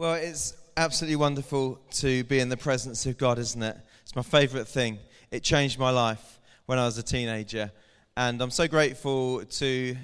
Well, 0.00 0.14
it's 0.14 0.54
absolutely 0.76 1.16
wonderful 1.16 1.80
to 1.94 2.22
be 2.22 2.38
in 2.38 2.50
the 2.50 2.56
presence 2.56 3.04
of 3.06 3.18
God, 3.18 3.36
isn't 3.36 3.60
it? 3.60 3.76
It's 4.02 4.14
my 4.14 4.22
favourite 4.22 4.68
thing. 4.68 5.00
It 5.32 5.42
changed 5.42 5.76
my 5.76 5.90
life 5.90 6.38
when 6.66 6.78
I 6.78 6.84
was 6.84 6.98
a 6.98 7.02
teenager. 7.02 7.72
And 8.16 8.40
I'm 8.40 8.52
so 8.52 8.68
grateful 8.68 9.44
to 9.44 9.96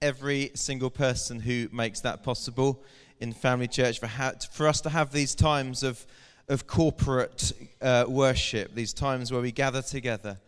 every 0.00 0.50
single 0.54 0.88
person 0.88 1.40
who 1.40 1.68
makes 1.72 2.00
that 2.00 2.22
possible 2.22 2.82
in 3.20 3.34
Family 3.34 3.68
Church 3.68 4.00
for, 4.00 4.06
ha- 4.06 4.32
for 4.50 4.66
us 4.66 4.80
to 4.80 4.88
have 4.88 5.12
these 5.12 5.34
times 5.34 5.82
of, 5.82 6.06
of 6.48 6.66
corporate 6.66 7.52
uh, 7.82 8.06
worship, 8.08 8.74
these 8.74 8.94
times 8.94 9.30
where 9.30 9.42
we 9.42 9.52
gather 9.52 9.82
together 9.82 10.38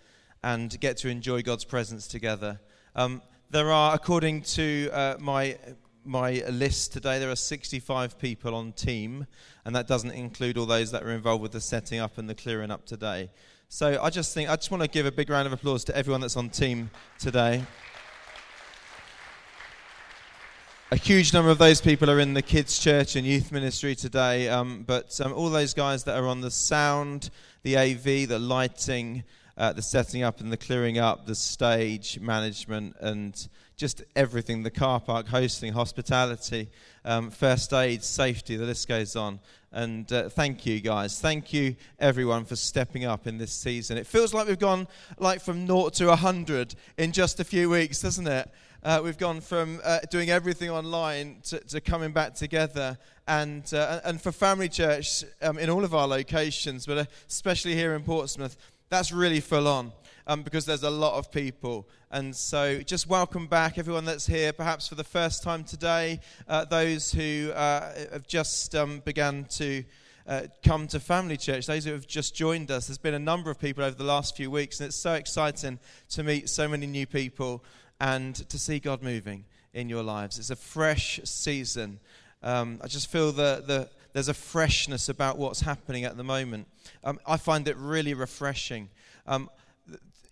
and 0.42 0.80
get 0.80 0.96
to 0.96 1.10
enjoy 1.10 1.42
God's 1.42 1.66
presence 1.66 2.08
together. 2.08 2.58
Um, 2.94 3.20
there 3.50 3.70
are, 3.70 3.94
according 3.94 4.40
to 4.42 4.88
uh, 4.90 5.16
my 5.20 5.58
my 6.06 6.42
list 6.50 6.92
today, 6.92 7.18
there 7.18 7.30
are 7.30 7.36
65 7.36 8.18
people 8.18 8.54
on 8.54 8.72
team, 8.72 9.26
and 9.64 9.74
that 9.74 9.86
doesn't 9.86 10.12
include 10.12 10.56
all 10.56 10.66
those 10.66 10.90
that 10.92 11.02
are 11.02 11.10
involved 11.10 11.42
with 11.42 11.52
the 11.52 11.60
setting 11.60 11.98
up 11.98 12.18
and 12.18 12.28
the 12.28 12.34
clearing 12.34 12.70
up 12.70 12.86
today. 12.86 13.30
So 13.68 14.00
I 14.00 14.10
just 14.10 14.32
think 14.32 14.48
I 14.48 14.56
just 14.56 14.70
want 14.70 14.82
to 14.82 14.88
give 14.88 15.06
a 15.06 15.12
big 15.12 15.28
round 15.28 15.46
of 15.46 15.52
applause 15.52 15.82
to 15.84 15.96
everyone 15.96 16.20
that's 16.20 16.36
on 16.36 16.50
team 16.50 16.90
today. 17.18 17.64
A 20.92 20.96
huge 20.96 21.32
number 21.32 21.50
of 21.50 21.58
those 21.58 21.80
people 21.80 22.08
are 22.08 22.20
in 22.20 22.32
the 22.32 22.42
kids' 22.42 22.78
church 22.78 23.16
and 23.16 23.26
youth 23.26 23.50
ministry 23.50 23.96
today, 23.96 24.48
um, 24.48 24.84
but 24.86 25.20
um, 25.20 25.32
all 25.32 25.50
those 25.50 25.74
guys 25.74 26.04
that 26.04 26.16
are 26.16 26.28
on 26.28 26.42
the 26.42 26.50
sound, 26.50 27.30
the 27.64 27.76
AV, 27.76 28.28
the 28.28 28.38
lighting, 28.38 29.24
uh, 29.58 29.72
the 29.72 29.82
setting 29.82 30.22
up 30.22 30.40
and 30.40 30.52
the 30.52 30.56
clearing 30.56 30.98
up, 30.98 31.26
the 31.26 31.34
stage 31.34 32.20
management, 32.20 32.94
and 33.00 33.48
just 33.76 34.02
everything 34.14 34.62
the 34.62 34.70
car 34.70 34.98
park, 35.00 35.28
hosting, 35.28 35.74
hospitality, 35.74 36.68
um, 37.04 37.30
first 37.30 37.72
aid, 37.74 38.02
safety, 38.02 38.56
the 38.56 38.64
list 38.64 38.88
goes 38.88 39.14
on. 39.14 39.38
And 39.70 40.10
uh, 40.10 40.30
thank 40.30 40.64
you, 40.64 40.80
guys. 40.80 41.20
Thank 41.20 41.52
you, 41.52 41.76
everyone, 41.98 42.46
for 42.46 42.56
stepping 42.56 43.04
up 43.04 43.26
in 43.26 43.36
this 43.36 43.52
season. 43.52 43.98
It 43.98 44.06
feels 44.06 44.32
like 44.32 44.48
we've 44.48 44.58
gone 44.58 44.88
like 45.18 45.42
from 45.42 45.66
naught 45.66 45.92
to 45.94 46.06
100 46.06 46.74
in 46.96 47.12
just 47.12 47.38
a 47.38 47.44
few 47.44 47.68
weeks, 47.68 48.00
doesn't 48.00 48.26
it? 48.26 48.50
Uh, 48.82 49.00
we've 49.04 49.18
gone 49.18 49.42
from 49.42 49.80
uh, 49.84 49.98
doing 50.10 50.30
everything 50.30 50.70
online 50.70 51.36
to, 51.42 51.58
to, 51.60 51.80
coming 51.80 52.12
back 52.12 52.34
together. 52.34 52.96
And, 53.28 53.62
uh, 53.74 54.00
and 54.04 54.18
for 54.20 54.32
Family 54.32 54.70
Church 54.70 55.22
um, 55.42 55.58
in 55.58 55.68
all 55.68 55.84
of 55.84 55.94
our 55.94 56.06
locations, 56.06 56.86
but 56.86 57.08
especially 57.28 57.74
here 57.74 57.94
in 57.94 58.02
Portsmouth, 58.04 58.56
that's 58.88 59.12
really 59.12 59.40
full 59.40 59.68
on 59.68 59.92
um, 60.26 60.42
because 60.42 60.64
there's 60.66 60.82
a 60.82 60.90
lot 60.90 61.14
of 61.14 61.30
people. 61.30 61.88
And 62.10 62.34
so, 62.34 62.80
just 62.82 63.08
welcome 63.08 63.46
back 63.46 63.78
everyone 63.78 64.04
that's 64.04 64.26
here, 64.26 64.52
perhaps 64.52 64.88
for 64.88 64.94
the 64.94 65.04
first 65.04 65.42
time 65.42 65.64
today, 65.64 66.20
uh, 66.48 66.64
those 66.64 67.12
who 67.12 67.52
uh, 67.54 67.92
have 68.12 68.26
just 68.26 68.74
um, 68.74 69.00
begun 69.04 69.46
to. 69.50 69.84
Uh, 70.28 70.42
come 70.64 70.88
to 70.88 70.98
Family 70.98 71.36
Church, 71.36 71.66
those 71.66 71.84
who 71.84 71.92
have 71.92 72.04
just 72.04 72.34
joined 72.34 72.68
us. 72.68 72.88
There's 72.88 72.98
been 72.98 73.14
a 73.14 73.18
number 73.20 73.48
of 73.48 73.60
people 73.60 73.84
over 73.84 73.94
the 73.94 74.02
last 74.02 74.36
few 74.36 74.50
weeks, 74.50 74.80
and 74.80 74.88
it's 74.88 74.96
so 74.96 75.14
exciting 75.14 75.78
to 76.08 76.24
meet 76.24 76.48
so 76.48 76.66
many 76.66 76.84
new 76.84 77.06
people 77.06 77.62
and 78.00 78.34
to 78.34 78.58
see 78.58 78.80
God 78.80 79.04
moving 79.04 79.44
in 79.72 79.88
your 79.88 80.02
lives. 80.02 80.40
It's 80.40 80.50
a 80.50 80.56
fresh 80.56 81.20
season. 81.22 82.00
Um, 82.42 82.80
I 82.82 82.88
just 82.88 83.08
feel 83.08 83.30
that 83.32 83.68
the, 83.68 83.88
there's 84.14 84.28
a 84.28 84.34
freshness 84.34 85.08
about 85.08 85.38
what's 85.38 85.60
happening 85.60 86.04
at 86.04 86.16
the 86.16 86.24
moment. 86.24 86.66
Um, 87.04 87.20
I 87.26 87.36
find 87.36 87.68
it 87.68 87.76
really 87.76 88.14
refreshing. 88.14 88.88
Um, 89.26 89.48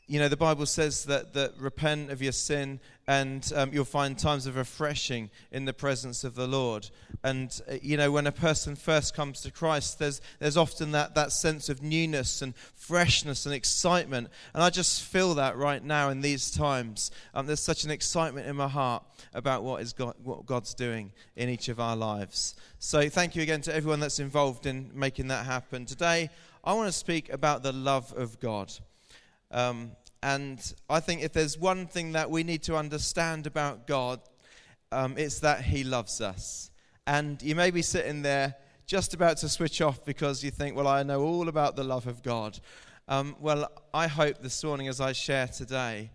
you 0.06 0.18
know, 0.18 0.28
the 0.28 0.36
Bible 0.36 0.66
says 0.66 1.04
that, 1.04 1.32
that 1.32 1.54
repent 1.58 2.10
of 2.10 2.20
your 2.20 2.32
sin 2.32 2.80
and 3.06 3.50
um, 3.54 3.72
you'll 3.72 3.84
find 3.84 4.18
times 4.18 4.46
of 4.46 4.56
refreshing 4.56 5.30
in 5.50 5.64
the 5.64 5.72
presence 5.72 6.24
of 6.24 6.34
the 6.34 6.46
Lord. 6.46 6.88
And, 7.22 7.58
uh, 7.70 7.76
you 7.82 7.96
know, 7.96 8.10
when 8.10 8.26
a 8.26 8.32
person 8.32 8.76
first 8.76 9.14
comes 9.14 9.40
to 9.42 9.50
Christ, 9.50 9.98
there's, 9.98 10.20
there's 10.40 10.56
often 10.56 10.92
that, 10.92 11.14
that 11.14 11.32
sense 11.32 11.68
of 11.68 11.82
newness 11.82 12.42
and 12.42 12.54
freshness 12.74 13.46
and 13.46 13.54
excitement. 13.54 14.28
And 14.52 14.62
I 14.62 14.70
just 14.70 15.02
feel 15.02 15.34
that 15.34 15.56
right 15.56 15.82
now 15.82 16.10
in 16.10 16.20
these 16.20 16.50
times. 16.50 17.10
Um, 17.34 17.46
there's 17.46 17.60
such 17.60 17.84
an 17.84 17.90
excitement 17.90 18.46
in 18.46 18.56
my 18.56 18.68
heart 18.68 19.04
about 19.32 19.64
what, 19.64 19.82
is 19.82 19.92
God, 19.92 20.14
what 20.22 20.44
God's 20.44 20.74
doing 20.74 21.12
in 21.36 21.48
each 21.48 21.68
of 21.68 21.80
our 21.80 21.96
lives. 21.96 22.56
So 22.78 23.08
thank 23.08 23.36
you 23.36 23.42
again 23.42 23.62
to 23.62 23.74
everyone 23.74 24.00
that's 24.00 24.18
involved 24.18 24.66
in 24.66 24.90
making 24.94 25.28
that 25.28 25.46
happen. 25.46 25.86
Today, 25.86 26.30
I 26.62 26.74
want 26.74 26.88
to 26.88 26.92
speak 26.92 27.30
about 27.30 27.62
the 27.62 27.72
love 27.72 28.12
of 28.16 28.40
God. 28.40 28.72
Um, 29.54 29.92
and 30.20 30.74
I 30.90 30.98
think 30.98 31.22
if 31.22 31.32
there's 31.32 31.56
one 31.56 31.86
thing 31.86 32.12
that 32.12 32.28
we 32.28 32.42
need 32.42 32.64
to 32.64 32.76
understand 32.76 33.46
about 33.46 33.86
God, 33.86 34.20
um, 34.90 35.16
it's 35.16 35.38
that 35.40 35.62
He 35.62 35.84
loves 35.84 36.20
us. 36.20 36.70
And 37.06 37.40
you 37.40 37.54
may 37.54 37.70
be 37.70 37.80
sitting 37.80 38.22
there 38.22 38.56
just 38.86 39.14
about 39.14 39.36
to 39.38 39.48
switch 39.48 39.80
off 39.80 40.04
because 40.04 40.42
you 40.42 40.50
think, 40.50 40.76
well, 40.76 40.88
I 40.88 41.04
know 41.04 41.22
all 41.22 41.48
about 41.48 41.76
the 41.76 41.84
love 41.84 42.06
of 42.06 42.22
God. 42.22 42.58
Um, 43.06 43.36
well, 43.38 43.70
I 43.92 44.08
hope 44.08 44.40
this 44.42 44.64
morning 44.64 44.88
as 44.88 45.00
I 45.00 45.12
share 45.12 45.46
today 45.46 46.10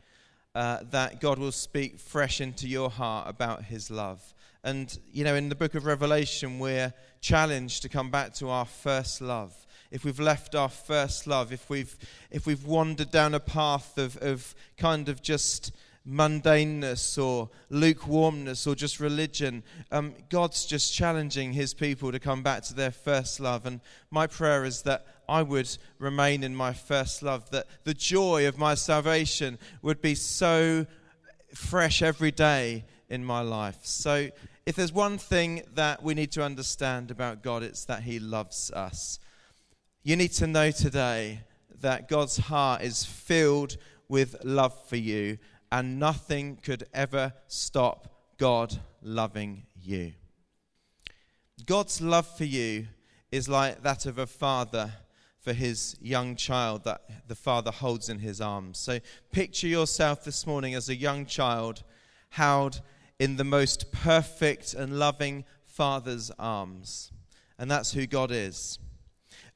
uh, 0.53 0.79
that 0.91 1.21
God 1.21 1.39
will 1.39 1.51
speak 1.51 1.97
fresh 1.97 2.41
into 2.41 2.67
your 2.67 2.89
heart 2.89 3.29
about 3.29 3.63
His 3.63 3.89
love. 3.89 4.33
And, 4.65 4.99
you 5.13 5.23
know, 5.23 5.35
in 5.35 5.47
the 5.47 5.55
book 5.55 5.75
of 5.75 5.85
Revelation, 5.85 6.59
we're 6.59 6.93
challenged 7.21 7.83
to 7.83 7.89
come 7.89 8.11
back 8.11 8.33
to 8.35 8.49
our 8.49 8.65
first 8.65 9.21
love 9.21 9.55
if 9.91 10.05
we've 10.05 10.19
left 10.19 10.55
our 10.55 10.69
first 10.69 11.27
love, 11.27 11.51
if 11.51 11.69
we've, 11.69 11.97
if 12.31 12.45
we've 12.45 12.65
wandered 12.65 13.11
down 13.11 13.33
a 13.33 13.39
path 13.39 13.97
of, 13.97 14.17
of 14.17 14.55
kind 14.77 15.09
of 15.09 15.21
just 15.21 15.71
mundaneness 16.07 17.21
or 17.21 17.49
lukewarmness 17.69 18.65
or 18.65 18.75
just 18.75 18.99
religion, 18.99 19.63
um, 19.91 20.13
God's 20.29 20.65
just 20.65 20.93
challenging 20.93 21.53
his 21.53 21.73
people 21.73 22.11
to 22.11 22.19
come 22.19 22.43
back 22.43 22.63
to 22.63 22.73
their 22.73 22.91
first 22.91 23.39
love. 23.39 23.65
And 23.65 23.81
my 24.11 24.27
prayer 24.27 24.63
is 24.65 24.83
that 24.83 25.05
I 25.27 25.43
would 25.43 25.69
remain 25.99 26.43
in 26.43 26.55
my 26.55 26.73
first 26.73 27.21
love, 27.21 27.49
that 27.51 27.67
the 27.83 27.93
joy 27.93 28.47
of 28.47 28.57
my 28.57 28.75
salvation 28.75 29.59
would 29.81 30.01
be 30.01 30.15
so 30.15 30.85
fresh 31.53 32.01
every 32.01 32.31
day 32.31 32.85
in 33.09 33.23
my 33.23 33.41
life. 33.41 33.79
So, 33.83 34.29
if 34.65 34.75
there's 34.75 34.93
one 34.93 35.17
thing 35.17 35.63
that 35.73 36.03
we 36.03 36.13
need 36.13 36.31
to 36.33 36.43
understand 36.43 37.09
about 37.09 37.41
God, 37.41 37.63
it's 37.63 37.85
that 37.85 38.03
He 38.03 38.19
loves 38.19 38.69
us. 38.71 39.19
You 40.01 40.15
need 40.15 40.31
to 40.33 40.47
know 40.47 40.71
today 40.71 41.41
that 41.81 42.07
God's 42.07 42.37
heart 42.37 42.83
is 42.83 43.03
filled 43.03 43.75
with 44.07 44.37
love 44.45 44.73
for 44.87 44.95
you, 44.95 45.37
and 45.73 45.99
nothing 45.99 46.55
could 46.55 46.85
ever 46.93 47.33
stop 47.47 48.37
God 48.37 48.79
loving 49.01 49.63
you. 49.75 50.13
God's 51.65 52.01
love 52.01 52.25
for 52.37 52.45
you 52.45 52.87
is 53.29 53.49
like 53.49 53.83
that 53.83 54.05
of 54.05 54.17
a 54.17 54.25
father 54.25 54.93
for 55.41 55.51
his 55.51 55.97
young 56.01 56.37
child 56.37 56.85
that 56.85 57.27
the 57.27 57.35
father 57.35 57.71
holds 57.71 58.07
in 58.07 58.19
his 58.19 58.39
arms. 58.39 58.79
So 58.79 58.99
picture 59.33 59.67
yourself 59.67 60.23
this 60.23 60.47
morning 60.47 60.75
as 60.75 60.87
a 60.87 60.95
young 60.95 61.25
child 61.25 61.83
held 62.29 62.81
in 63.19 63.35
the 63.35 63.43
most 63.43 63.91
perfect 63.91 64.73
and 64.73 64.97
loving 64.97 65.43
father's 65.65 66.31
arms. 66.39 67.11
And 67.57 67.69
that's 67.69 67.91
who 67.91 68.07
God 68.07 68.31
is. 68.31 68.79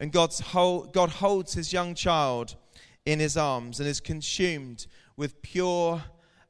And 0.04 0.12
God's 0.12 0.42
God 0.42 1.10
holds 1.12 1.54
his 1.54 1.72
young 1.72 1.96
child 1.96 2.58
in 3.06 3.22
his 3.22 3.38
arms 3.38 3.80
and 3.80 3.88
is 3.88 4.02
consumed 4.02 4.86
with 5.16 5.42
pure 5.42 6.04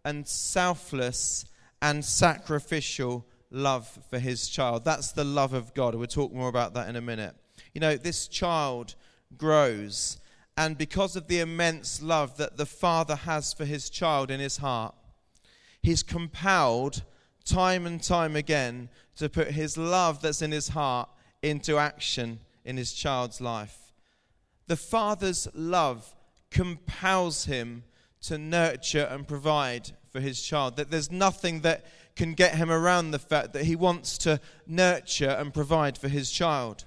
and 0.04 0.28
selfless 0.28 1.46
and 1.80 2.04
sacrificial 2.04 3.28
love 3.52 4.00
for 4.10 4.18
his 4.18 4.50
child. 4.50 4.84
That's 4.86 5.12
the 5.12 5.24
love 5.24 5.54
of 5.54 5.76
God. 5.76 5.94
We'll 5.94 6.08
talk 6.08 6.34
more 6.34 6.50
about 6.50 6.74
that 6.74 6.90
in 6.90 6.96
a 6.96 7.02
minute. 7.02 7.36
You 7.76 7.82
know, 7.82 7.96
this 7.96 8.28
child 8.28 8.96
grows, 9.38 10.18
and 10.58 10.76
because 10.76 11.16
of 11.16 11.28
the 11.28 11.40
immense 11.40 12.02
love 12.02 12.38
that 12.38 12.58
the 12.58 12.66
father 12.66 13.18
has 13.18 13.54
for 13.54 13.66
his 13.66 13.92
child 13.92 14.32
in 14.32 14.40
his 14.40 14.58
heart, 14.58 14.96
he's 15.80 16.02
compelled 16.02 17.04
time 17.46 17.86
and 17.86 18.02
time 18.02 18.36
again 18.36 18.90
to 19.18 19.30
put 19.30 19.50
his 19.50 19.78
love 19.78 20.24
that's 20.24 20.42
in 20.42 20.52
his 20.52 20.70
heart 20.70 21.08
into 21.44 21.78
action 21.78 22.40
in 22.66 22.78
his 22.78 22.94
child's 22.94 23.42
life. 23.42 23.94
The 24.68 24.78
father's 24.78 25.48
love 25.54 26.16
compels 26.52 27.46
him 27.46 27.84
to 28.22 28.38
nurture 28.38 29.08
and 29.10 29.28
provide 29.28 29.92
for 30.10 30.20
his 30.20 30.42
child. 30.42 30.78
That 30.78 30.90
there's 30.90 31.12
nothing 31.12 31.62
that 31.62 31.86
can 32.16 32.34
get 32.34 32.56
him 32.56 32.72
around 32.72 33.12
the 33.12 33.20
fact 33.20 33.54
that 33.54 33.66
he 33.66 33.76
wants 33.76 34.18
to 34.20 34.40
nurture 34.68 35.30
and 35.30 35.54
provide 35.54 35.98
for 35.98 36.08
his 36.08 36.32
child. 36.32 36.86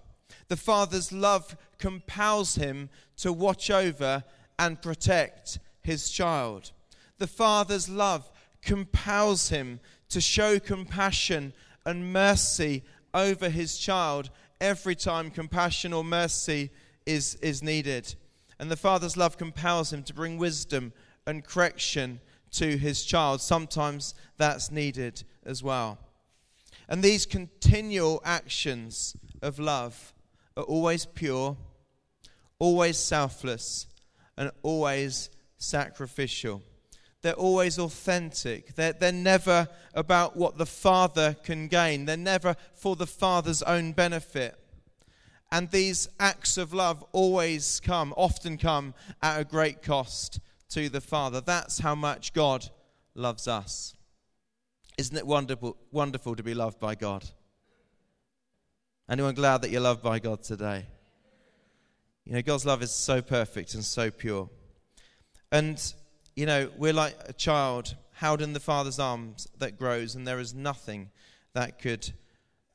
The 0.49 0.56
father's 0.56 1.12
love 1.12 1.56
compels 1.79 2.55
him 2.55 2.88
to 3.19 3.32
watch 3.32 3.70
over 3.70 4.25
and 4.58 4.81
protect 4.81 5.58
his 5.82 6.08
child. 6.11 6.72
The 7.19 7.26
father's 7.26 7.88
love 7.88 8.31
compels 8.62 9.49
him 9.49 9.81
to 10.08 10.20
show 10.20 10.58
compassion 10.58 11.52
and 11.84 12.12
mercy 12.12 12.84
over 13.12 13.49
his 13.49 13.79
child 13.79 14.31
every 14.61 14.94
time 14.94 15.31
compassion 15.31 15.93
or 15.93 16.05
mercy 16.05 16.70
is, 17.05 17.37
is 17.37 17.62
needed. 17.62 18.14
And 18.58 18.70
the 18.70 18.76
father's 18.76 19.17
love 19.17 19.37
compels 19.37 19.93
him 19.93 20.03
to 20.05 20.14
bring 20.14 20.38
wisdom 20.38 20.93
and 21.26 21.44
correction 21.44 22.20
to 22.53 22.76
his 22.79 23.05
child. 23.05 23.41
Sometimes 23.41 24.14
that's 24.38 24.70
needed 24.70 25.25
as 25.44 25.62
well. 25.62 25.99
And 26.88 27.03
these 27.03 27.26
continual 27.26 28.23
actions 28.25 29.17
of 29.43 29.58
love 29.58 30.14
are 30.56 30.62
always 30.62 31.05
pure, 31.05 31.56
always 32.58 32.97
selfless, 32.97 33.87
and 34.37 34.50
always 34.62 35.31
sacrificial. 35.58 36.62
They're 37.26 37.34
always 37.34 37.76
authentic. 37.76 38.76
They're, 38.76 38.93
they're 38.93 39.11
never 39.11 39.67
about 39.94 40.37
what 40.37 40.58
the 40.58 40.64
Father 40.64 41.34
can 41.43 41.67
gain, 41.67 42.05
they're 42.05 42.17
never 42.17 42.55
for 42.73 42.94
the 42.94 43.08
Father's 43.08 43.64
own 43.64 43.90
benefit. 43.90 44.56
And 45.50 45.69
these 45.69 46.08
acts 46.20 46.56
of 46.56 46.73
love 46.73 47.05
always 47.11 47.81
come, 47.81 48.14
often 48.17 48.58
come 48.58 48.94
at 49.20 49.40
a 49.40 49.44
great 49.44 49.82
cost 49.82 50.38
to 50.69 50.88
the 50.88 51.00
Father. 51.00 51.40
That's 51.40 51.81
how 51.81 51.96
much 51.96 52.32
God 52.32 52.70
loves 53.17 53.49
us. 53.49 53.96
Isn't 54.96 55.17
it 55.17 55.26
wonderful, 55.26 55.76
wonderful 55.90 56.37
to 56.37 56.44
be 56.44 56.55
loved 56.55 56.79
by 56.79 56.94
God? 56.94 57.25
Anyone 59.11 59.34
glad 59.34 59.62
that 59.62 59.70
you're 59.72 59.81
loved 59.81 60.05
by 60.05 60.20
God 60.20 60.44
today? 60.44 60.87
You 62.25 62.34
know, 62.34 62.43
God's 62.43 62.67
love 62.67 62.84
is 62.84 62.93
so 62.93 63.20
perfect 63.20 63.75
and 63.75 63.84
so 63.84 64.12
pure. 64.12 64.49
And, 65.50 65.93
you 66.36 66.46
know, 66.46 66.70
we're 66.76 66.92
like 66.92 67.16
a 67.26 67.32
child 67.32 67.96
held 68.12 68.40
in 68.42 68.52
the 68.52 68.60
Father's 68.60 68.98
arms 68.98 69.48
that 69.58 69.78
grows, 69.78 70.14
and 70.14 70.26
there 70.26 70.38
is 70.38 70.54
nothing 70.54 71.10
that 71.54 71.78
could 71.78 72.12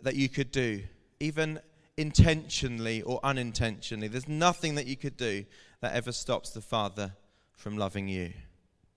that 0.02 0.16
you 0.16 0.28
could 0.28 0.52
do, 0.52 0.82
even 1.20 1.60
intentionally 1.96 3.04
or 3.04 3.20
unintentionally. 3.24 4.08
There's 4.08 4.28
nothing 4.28 4.76
that 4.76 4.88
you 4.88 4.98
could 4.98 5.16
do 5.16 5.46
that 5.82 5.94
ever 5.94 6.12
stops 6.12 6.50
the 6.50 6.62
Father 6.62 7.14
from 7.54 7.78
loving 7.78 8.08
you. 8.08 8.34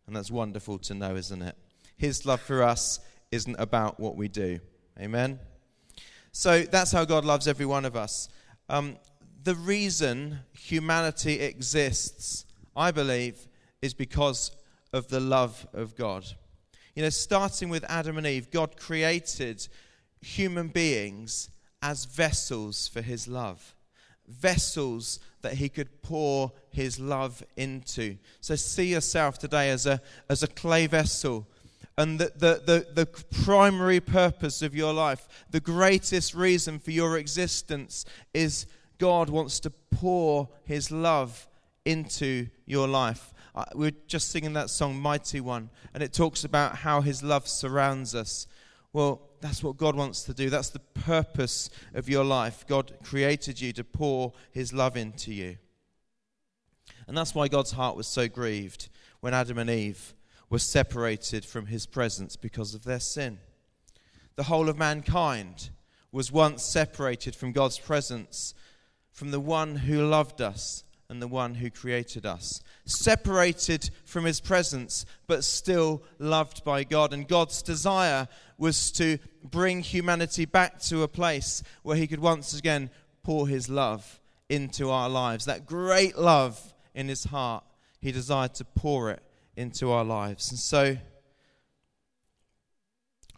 And 0.06 0.16
that's 0.16 0.30
wonderful 0.30 0.78
to 0.78 0.94
know, 0.94 1.14
isn't 1.16 1.42
it? 1.42 1.56
His 1.98 2.24
love 2.24 2.40
for 2.40 2.62
us 2.62 3.00
isn't 3.30 3.56
about 3.58 4.00
what 4.00 4.16
we 4.16 4.28
do. 4.28 4.60
Amen? 4.98 5.38
So 6.32 6.62
that's 6.62 6.92
how 6.92 7.04
God 7.04 7.24
loves 7.24 7.46
every 7.46 7.66
one 7.66 7.84
of 7.84 7.96
us. 7.96 8.28
Um, 8.68 8.96
the 9.42 9.54
reason 9.54 10.40
humanity 10.52 11.40
exists, 11.40 12.46
I 12.74 12.90
believe, 12.90 13.46
is 13.84 13.92
because 13.92 14.50
of 14.94 15.08
the 15.08 15.20
love 15.20 15.66
of 15.74 15.94
God. 15.94 16.24
You 16.94 17.02
know, 17.02 17.10
starting 17.10 17.68
with 17.68 17.84
Adam 17.86 18.16
and 18.16 18.26
Eve, 18.26 18.50
God 18.50 18.78
created 18.78 19.68
human 20.22 20.68
beings 20.68 21.50
as 21.82 22.06
vessels 22.06 22.88
for 22.88 23.02
his 23.02 23.28
love, 23.28 23.74
vessels 24.26 25.20
that 25.42 25.54
he 25.54 25.68
could 25.68 26.00
pour 26.00 26.52
his 26.70 26.98
love 26.98 27.42
into. 27.58 28.16
So 28.40 28.56
see 28.56 28.86
yourself 28.86 29.38
today 29.38 29.68
as 29.68 29.84
a, 29.84 30.00
as 30.30 30.42
a 30.42 30.48
clay 30.48 30.86
vessel. 30.86 31.46
And 31.98 32.18
the, 32.18 32.32
the, 32.34 32.62
the, 32.64 33.04
the 33.04 33.24
primary 33.44 34.00
purpose 34.00 34.62
of 34.62 34.74
your 34.74 34.94
life, 34.94 35.28
the 35.50 35.60
greatest 35.60 36.34
reason 36.34 36.78
for 36.78 36.90
your 36.90 37.18
existence, 37.18 38.06
is 38.32 38.64
God 38.96 39.28
wants 39.28 39.60
to 39.60 39.70
pour 39.90 40.48
his 40.64 40.90
love 40.90 41.46
into 41.84 42.46
your 42.64 42.88
life. 42.88 43.33
Uh, 43.54 43.64
we 43.74 43.86
we're 43.86 43.96
just 44.08 44.30
singing 44.30 44.52
that 44.54 44.68
song, 44.68 45.00
Mighty 45.00 45.40
One, 45.40 45.70
and 45.92 46.02
it 46.02 46.12
talks 46.12 46.42
about 46.42 46.76
how 46.76 47.00
his 47.00 47.22
love 47.22 47.46
surrounds 47.46 48.14
us. 48.14 48.46
Well, 48.92 49.22
that's 49.40 49.62
what 49.62 49.76
God 49.76 49.94
wants 49.94 50.24
to 50.24 50.34
do. 50.34 50.50
That's 50.50 50.70
the 50.70 50.80
purpose 50.80 51.70
of 51.94 52.08
your 52.08 52.24
life. 52.24 52.66
God 52.66 52.94
created 53.02 53.60
you 53.60 53.72
to 53.74 53.84
pour 53.84 54.32
his 54.50 54.72
love 54.72 54.96
into 54.96 55.32
you. 55.32 55.58
And 57.06 57.16
that's 57.16 57.34
why 57.34 57.48
God's 57.48 57.72
heart 57.72 57.96
was 57.96 58.06
so 58.06 58.28
grieved 58.28 58.88
when 59.20 59.34
Adam 59.34 59.58
and 59.58 59.70
Eve 59.70 60.14
were 60.50 60.58
separated 60.58 61.44
from 61.44 61.66
his 61.66 61.86
presence 61.86 62.36
because 62.36 62.74
of 62.74 62.84
their 62.84 63.00
sin. 63.00 63.38
The 64.36 64.44
whole 64.44 64.68
of 64.68 64.78
mankind 64.78 65.70
was 66.10 66.32
once 66.32 66.62
separated 66.64 67.34
from 67.34 67.52
God's 67.52 67.78
presence, 67.78 68.54
from 69.12 69.30
the 69.30 69.40
one 69.40 69.76
who 69.76 70.06
loved 70.06 70.40
us 70.40 70.84
and 71.08 71.20
the 71.20 71.28
one 71.28 71.54
who 71.54 71.70
created 71.70 72.24
us. 72.24 72.62
Separated 72.84 73.90
from 74.04 74.24
his 74.24 74.40
presence, 74.40 75.04
but 75.26 75.44
still 75.44 76.02
loved 76.18 76.64
by 76.64 76.84
God. 76.84 77.12
And 77.12 77.28
God's 77.28 77.62
desire 77.62 78.28
was 78.58 78.90
to 78.92 79.18
bring 79.42 79.80
humanity 79.80 80.44
back 80.44 80.80
to 80.82 81.02
a 81.02 81.08
place 81.08 81.62
where 81.82 81.96
he 81.96 82.06
could 82.06 82.20
once 82.20 82.58
again 82.58 82.90
pour 83.22 83.48
his 83.48 83.68
love 83.68 84.20
into 84.48 84.90
our 84.90 85.08
lives. 85.08 85.44
That 85.44 85.66
great 85.66 86.16
love 86.16 86.74
in 86.94 87.08
his 87.08 87.24
heart, 87.24 87.64
he 88.00 88.12
desired 88.12 88.54
to 88.54 88.64
pour 88.64 89.10
it 89.10 89.22
into 89.56 89.90
our 89.90 90.04
lives. 90.04 90.50
And 90.50 90.58
so, 90.58 90.96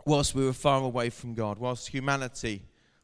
whilst 0.05 0.35
we 0.35 0.45
were 0.45 0.53
far 0.53 0.83
away 0.83 1.11
from 1.11 1.35
God, 1.35 1.59
whilst 1.59 1.89
humanity 1.89 2.63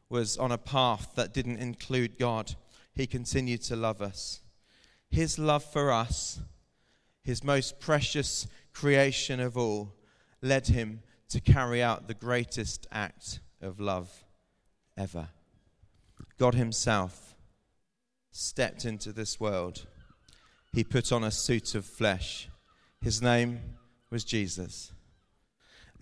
was 0.09 0.37
on 0.37 0.51
a 0.51 0.57
path 0.57 1.11
that 1.15 1.33
didn't 1.33 1.57
include 1.57 2.17
God, 2.17 2.55
he 2.93 3.07
continued 3.07 3.61
to 3.63 3.75
love 3.75 4.01
us. 4.01 4.41
His 5.13 5.37
love 5.37 5.63
for 5.63 5.91
us, 5.91 6.39
his 7.23 7.43
most 7.43 7.79
precious 7.79 8.47
creation 8.73 9.39
of 9.39 9.55
all, 9.55 9.93
led 10.41 10.65
him 10.65 11.03
to 11.29 11.39
carry 11.39 11.83
out 11.83 12.07
the 12.07 12.15
greatest 12.15 12.87
act 12.91 13.39
of 13.61 13.79
love 13.79 14.09
ever. 14.97 15.27
God 16.39 16.55
Himself 16.55 17.35
stepped 18.31 18.85
into 18.85 19.13
this 19.13 19.39
world. 19.39 19.85
He 20.73 20.83
put 20.83 21.11
on 21.11 21.23
a 21.23 21.29
suit 21.29 21.75
of 21.75 21.85
flesh. 21.85 22.49
His 22.99 23.21
name 23.21 23.59
was 24.09 24.23
Jesus. 24.23 24.93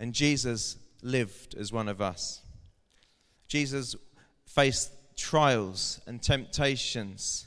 And 0.00 0.14
Jesus 0.14 0.78
lived 1.02 1.54
as 1.54 1.70
one 1.70 1.88
of 1.88 2.00
us. 2.00 2.40
Jesus 3.46 3.94
faced 4.46 4.90
trials 5.18 6.00
and 6.06 6.22
temptations, 6.22 7.46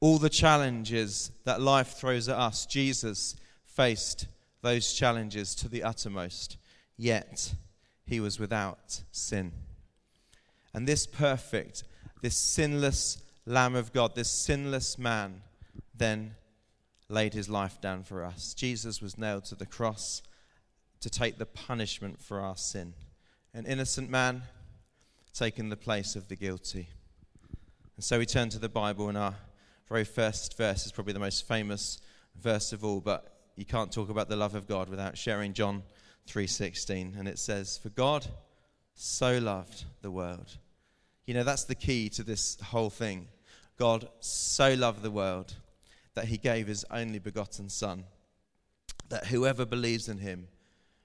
all 0.00 0.18
the 0.18 0.30
challenges 0.30 1.30
that 1.44 1.60
life 1.60 1.94
throws 1.94 2.28
at 2.28 2.36
us. 2.36 2.66
Jesus 2.66 3.36
faced 3.64 4.26
those 4.62 4.92
challenges 4.92 5.54
to 5.56 5.68
the 5.68 5.82
uttermost 5.82 6.56
yet 6.96 7.54
he 8.04 8.20
was 8.20 8.38
without 8.38 9.02
sin. 9.12 9.52
And 10.74 10.86
this 10.86 11.06
perfect, 11.06 11.84
this 12.20 12.36
sinless 12.36 13.22
Lamb 13.46 13.74
of 13.74 13.92
God, 13.92 14.14
this 14.14 14.30
sinless 14.30 14.98
man, 14.98 15.42
then 15.94 16.34
laid 17.08 17.32
his 17.32 17.48
life 17.48 17.80
down 17.80 18.02
for 18.02 18.22
us. 18.22 18.52
Jesus 18.52 19.00
was 19.00 19.16
nailed 19.16 19.44
to 19.46 19.54
the 19.54 19.64
cross 19.64 20.22
to 21.00 21.08
take 21.08 21.38
the 21.38 21.46
punishment 21.46 22.20
for 22.20 22.40
our 22.40 22.56
sin. 22.56 22.92
An 23.54 23.64
innocent 23.64 24.10
man 24.10 24.42
taking 25.32 25.70
the 25.70 25.76
place 25.76 26.16
of 26.16 26.28
the 26.28 26.36
guilty. 26.36 26.88
And 27.96 28.04
so 28.04 28.18
we 28.18 28.26
turn 28.26 28.50
to 28.50 28.58
the 28.58 28.68
Bible, 28.68 29.08
and 29.08 29.16
our 29.16 29.34
very 29.88 30.04
first 30.04 30.56
verse 30.56 30.84
is 30.84 30.92
probably 30.92 31.14
the 31.14 31.18
most 31.18 31.48
famous 31.48 31.98
verse 32.36 32.72
of 32.72 32.84
all, 32.84 33.00
but 33.00 33.38
you 33.56 33.64
can't 33.64 33.90
talk 33.90 34.10
about 34.10 34.28
the 34.28 34.36
love 34.36 34.54
of 34.54 34.68
God 34.68 34.88
without 34.88 35.16
sharing 35.16 35.54
John 35.54 35.82
3:16 36.26 37.16
and 37.18 37.26
it 37.26 37.38
says 37.38 37.78
for 37.78 37.88
God 37.88 38.26
so 38.94 39.38
loved 39.38 39.84
the 40.02 40.10
world. 40.10 40.58
You 41.24 41.34
know 41.34 41.42
that's 41.42 41.64
the 41.64 41.74
key 41.74 42.08
to 42.10 42.22
this 42.22 42.60
whole 42.60 42.90
thing. 42.90 43.28
God 43.78 44.08
so 44.20 44.74
loved 44.74 45.02
the 45.02 45.10
world 45.10 45.56
that 46.14 46.26
he 46.26 46.36
gave 46.36 46.66
his 46.66 46.84
only 46.90 47.18
begotten 47.18 47.68
son 47.68 48.04
that 49.08 49.28
whoever 49.28 49.64
believes 49.64 50.08
in 50.08 50.18
him 50.18 50.48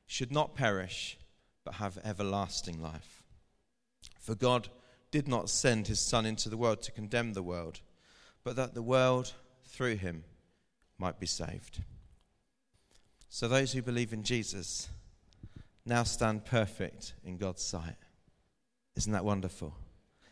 should 0.08 0.32
not 0.32 0.56
perish 0.56 1.18
but 1.64 1.76
have 1.76 1.98
everlasting 2.04 2.82
life. 2.82 3.24
For 4.20 4.36
God 4.36 4.68
did 5.12 5.28
not 5.28 5.50
send 5.50 5.88
his 5.88 6.00
son 6.00 6.26
into 6.26 6.50
the 6.50 6.58
world 6.58 6.82
to 6.82 6.92
condemn 6.92 7.34
the 7.34 7.44
world 7.44 7.80
but 8.44 8.56
that 8.56 8.74
the 8.74 8.82
world 8.82 9.34
through 9.66 9.96
him 9.96 10.24
might 10.98 11.20
be 11.20 11.26
saved. 11.26 11.82
So 13.30 13.48
those 13.48 13.74
who 13.74 13.82
believe 13.82 14.14
in 14.14 14.24
Jesus 14.24 14.90
now 15.86 16.04
stand 16.04 16.46
perfect 16.46 17.14
in 17.24 17.38
God's 17.38 17.64
sight. 17.64 17.96
Isn't 18.96 19.14
that 19.14 19.26
wonderful? 19.26 19.76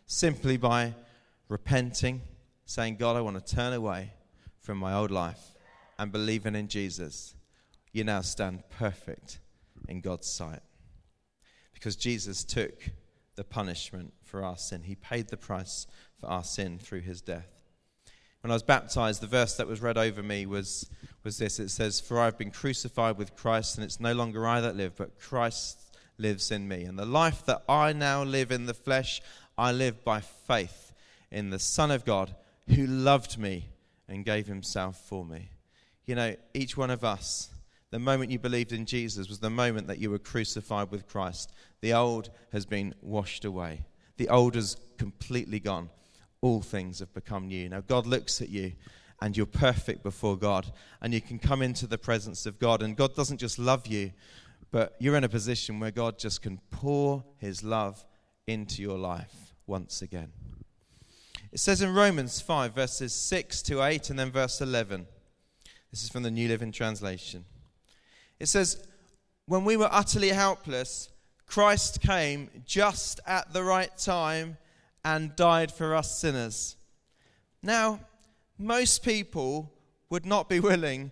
Simply 0.05 0.57
by 0.57 0.93
repenting, 1.49 2.21
saying, 2.65 2.97
God, 2.97 3.15
I 3.15 3.21
want 3.21 3.43
to 3.43 3.55
turn 3.55 3.73
away 3.73 4.13
from 4.59 4.77
my 4.77 4.93
old 4.93 5.11
life 5.11 5.55
and 5.97 6.11
believing 6.11 6.55
in 6.55 6.67
Jesus, 6.67 7.35
you 7.91 8.03
now 8.03 8.21
stand 8.21 8.63
perfect 8.69 9.39
in 9.87 10.01
God's 10.01 10.27
sight. 10.27 10.61
Because 11.73 11.95
Jesus 11.95 12.43
took 12.43 12.89
the 13.35 13.43
punishment 13.43 14.13
for 14.23 14.43
our 14.43 14.57
sin, 14.57 14.83
He 14.83 14.95
paid 14.95 15.27
the 15.27 15.37
price 15.37 15.87
for 16.19 16.27
our 16.27 16.43
sin 16.43 16.79
through 16.79 17.01
His 17.01 17.21
death. 17.21 17.60
When 18.41 18.51
I 18.51 18.55
was 18.55 18.63
baptized, 18.63 19.21
the 19.21 19.27
verse 19.27 19.55
that 19.57 19.67
was 19.67 19.81
read 19.81 19.97
over 19.97 20.23
me 20.23 20.45
was, 20.45 20.89
was 21.23 21.37
this 21.37 21.59
it 21.59 21.69
says, 21.69 21.99
For 21.99 22.19
I've 22.19 22.37
been 22.37 22.51
crucified 22.51 23.17
with 23.17 23.35
Christ, 23.35 23.77
and 23.77 23.85
it's 23.85 23.99
no 23.99 24.13
longer 24.13 24.47
I 24.47 24.61
that 24.61 24.75
live, 24.75 24.95
but 24.95 25.19
Christ 25.19 25.95
lives 26.17 26.51
in 26.51 26.67
me. 26.67 26.83
And 26.83 26.97
the 26.97 27.05
life 27.05 27.45
that 27.45 27.63
I 27.69 27.93
now 27.93 28.23
live 28.23 28.51
in 28.51 28.65
the 28.65 28.73
flesh, 28.73 29.21
I 29.57 29.71
live 29.71 30.03
by 30.03 30.21
faith 30.21 30.91
in 31.31 31.49
the 31.49 31.59
Son 31.59 31.91
of 31.91 32.03
God 32.03 32.35
who 32.67 32.85
loved 32.87 33.37
me 33.37 33.69
and 34.07 34.25
gave 34.25 34.47
himself 34.47 34.99
for 35.07 35.23
me. 35.23 35.51
You 36.05 36.15
know, 36.15 36.35
each 36.53 36.75
one 36.75 36.89
of 36.89 37.03
us, 37.03 37.49
the 37.91 37.99
moment 37.99 38.31
you 38.31 38.39
believed 38.39 38.71
in 38.71 38.85
Jesus 38.85 39.29
was 39.29 39.39
the 39.39 39.49
moment 39.49 39.87
that 39.87 39.99
you 39.99 40.09
were 40.09 40.19
crucified 40.19 40.91
with 40.91 41.07
Christ. 41.07 41.53
The 41.81 41.93
old 41.93 42.29
has 42.51 42.65
been 42.65 42.95
washed 43.01 43.45
away, 43.45 43.85
the 44.17 44.29
old 44.29 44.55
is 44.55 44.77
completely 44.97 45.59
gone. 45.59 45.89
All 46.41 46.61
things 46.61 46.99
have 46.99 47.13
become 47.13 47.47
new. 47.47 47.69
Now, 47.69 47.81
God 47.81 48.05
looks 48.05 48.41
at 48.41 48.49
you 48.49 48.73
and 49.21 49.37
you're 49.37 49.45
perfect 49.45 50.01
before 50.01 50.35
God, 50.35 50.73
and 50.99 51.13
you 51.13 51.21
can 51.21 51.37
come 51.37 51.61
into 51.61 51.85
the 51.85 51.99
presence 51.99 52.47
of 52.47 52.57
God. 52.57 52.81
And 52.81 52.97
God 52.97 53.15
doesn't 53.15 53.37
just 53.37 53.59
love 53.59 53.85
you, 53.85 54.11
but 54.71 54.95
you're 54.99 55.15
in 55.15 55.23
a 55.23 55.29
position 55.29 55.79
where 55.79 55.91
God 55.91 56.17
just 56.17 56.41
can 56.41 56.59
pour 56.71 57.23
his 57.37 57.63
love 57.63 58.03
into 58.47 58.81
your 58.81 58.97
life 58.97 59.53
once 59.67 60.01
again. 60.01 60.31
It 61.51 61.59
says 61.59 61.81
in 61.81 61.93
Romans 61.93 62.41
5, 62.41 62.73
verses 62.73 63.13
6 63.13 63.61
to 63.63 63.83
8, 63.83 64.09
and 64.09 64.17
then 64.17 64.31
verse 64.31 64.59
11. 64.59 65.05
This 65.91 66.03
is 66.03 66.09
from 66.09 66.23
the 66.23 66.31
New 66.31 66.47
Living 66.47 66.71
Translation. 66.71 67.45
It 68.39 68.47
says, 68.47 68.87
When 69.45 69.65
we 69.65 69.77
were 69.77 69.89
utterly 69.91 70.29
helpless, 70.29 71.09
Christ 71.45 72.01
came 72.01 72.49
just 72.65 73.19
at 73.27 73.53
the 73.53 73.63
right 73.63 73.95
time 73.97 74.57
and 75.03 75.35
died 75.35 75.71
for 75.71 75.95
us 75.95 76.19
sinners. 76.19 76.75
Now, 77.63 77.99
most 78.57 79.03
people 79.03 79.71
would 80.09 80.25
not 80.25 80.49
be 80.49 80.59
willing 80.59 81.11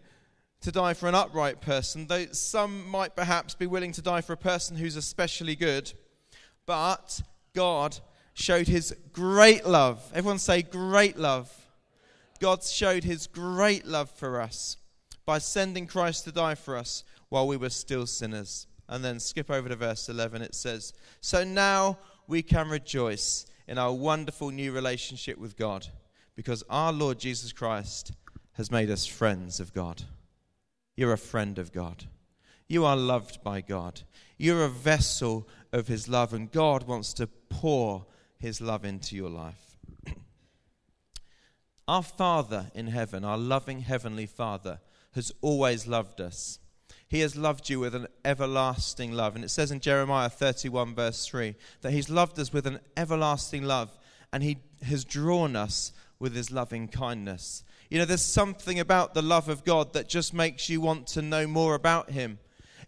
to 0.62 0.72
die 0.72 0.94
for 0.94 1.08
an 1.08 1.16
upright 1.16 1.62
person, 1.62 2.08
though 2.08 2.26
some 2.32 2.88
might 2.90 3.16
perhaps 3.16 3.56
be 3.56 3.66
willing 3.66 3.92
to 3.94 4.02
die 4.02 4.22
for 4.22 4.34
a 4.34 4.38
person 4.38 4.76
who's 4.76 4.96
especially 4.96 5.56
good. 5.56 5.92
But 6.66 7.22
God 7.56 7.98
showed 8.34 8.68
his 8.68 8.96
great 9.14 9.66
love. 9.66 10.04
Everyone 10.14 10.40
say, 10.40 10.62
great 10.62 11.18
love. 11.18 11.52
God 12.40 12.64
showed 12.64 13.04
his 13.04 13.28
great 13.28 13.86
love 13.86 14.10
for 14.10 14.40
us 14.40 14.78
by 15.26 15.40
sending 15.40 15.88
Christ 15.88 16.24
to 16.26 16.32
die 16.32 16.56
for 16.56 16.78
us 16.78 17.04
while 17.30 17.48
we 17.48 17.58
were 17.58 17.70
still 17.70 18.06
sinners. 18.06 18.68
And 18.88 19.04
then 19.04 19.20
skip 19.20 19.52
over 19.52 19.70
to 19.70 19.76
verse 19.76 20.10
11. 20.10 20.42
It 20.42 20.56
says, 20.56 20.94
So 21.22 21.44
now 21.44 22.00
we 22.28 22.42
can 22.42 22.70
rejoice 22.70 23.46
in 23.70 23.78
our 23.78 23.94
wonderful 23.94 24.50
new 24.50 24.72
relationship 24.72 25.38
with 25.38 25.56
God 25.56 25.88
because 26.36 26.64
our 26.72 26.92
Lord 26.92 27.20
Jesus 27.20 27.54
Christ 27.54 28.12
has 28.54 28.72
made 28.72 28.90
us 28.90 29.06
friends 29.06 29.60
of 29.60 29.76
God. 29.76 30.02
You're 30.96 31.14
a 31.14 31.20
friend 31.20 31.60
of 31.60 31.72
God. 31.72 32.06
You 32.68 32.84
are 32.84 32.98
loved 32.98 33.44
by 33.44 33.62
God. 33.62 34.02
You're 34.40 34.66
a 34.66 34.70
vessel 34.70 35.48
of 35.72 35.88
His 35.88 36.10
love, 36.10 36.34
and 36.34 36.52
God 36.52 36.88
wants 36.88 37.14
to 37.14 37.28
pour 37.28 38.08
His 38.40 38.60
love 38.60 38.84
into 38.84 39.16
your 39.16 39.30
life. 39.30 39.78
our 41.88 42.04
Father 42.04 42.72
in 42.74 42.88
heaven, 42.88 43.24
our 43.24 43.38
loving 43.38 43.82
Heavenly 43.82 44.26
Father, 44.26 44.80
has 45.14 45.32
always 45.42 45.86
loved 45.86 46.20
us. 46.20 46.58
He 47.10 47.22
has 47.22 47.36
loved 47.36 47.70
you 47.70 47.80
with 47.80 47.96
an 47.96 48.08
everlasting 48.24 49.14
love. 49.14 49.36
And 49.36 49.44
it 49.44 49.50
says 49.50 49.72
in 49.72 49.80
Jeremiah 49.80 50.30
31, 50.30 50.94
verse 50.94 51.26
3, 51.26 51.56
that 51.82 51.92
He's 51.92 52.10
loved 52.10 52.40
us 52.40 52.54
with 52.54 52.68
an 52.68 52.80
everlasting 52.96 53.64
love, 53.64 53.98
and 54.32 54.44
He 54.44 54.60
has 54.84 55.06
drawn 55.06 55.56
us 55.56 55.92
with 56.20 56.36
His 56.36 56.52
loving 56.52 56.88
kindness. 56.88 57.64
You 57.90 57.98
know, 57.98 58.06
there's 58.06 58.24
something 58.24 58.80
about 58.80 59.16
the 59.16 59.24
love 59.24 59.50
of 59.50 59.66
God 59.66 59.94
that 59.94 60.08
just 60.08 60.36
makes 60.36 60.70
you 60.70 60.82
want 60.82 61.08
to 61.08 61.24
know 61.24 61.48
more 61.48 61.74
about 61.74 62.12
Him. 62.12 62.38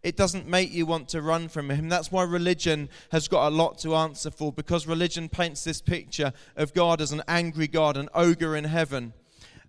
It 0.04 0.18
doesn't 0.18 0.48
make 0.48 0.72
you 0.72 0.86
want 0.86 1.10
to 1.10 1.22
run 1.24 1.48
from 1.48 1.72
Him. 1.72 1.90
That's 1.90 2.12
why 2.12 2.22
religion 2.22 2.90
has 3.12 3.28
got 3.28 3.48
a 3.48 3.56
lot 3.56 3.80
to 3.80 3.96
answer 3.96 4.30
for, 4.30 4.54
because 4.54 4.86
religion 4.86 5.30
paints 5.30 5.64
this 5.64 5.82
picture 5.82 6.32
of 6.56 6.76
God 6.76 7.02
as 7.02 7.12
an 7.12 7.24
angry 7.28 7.68
God, 7.68 7.98
an 7.98 8.10
ogre 8.14 8.56
in 8.56 8.66
heaven 8.66 9.14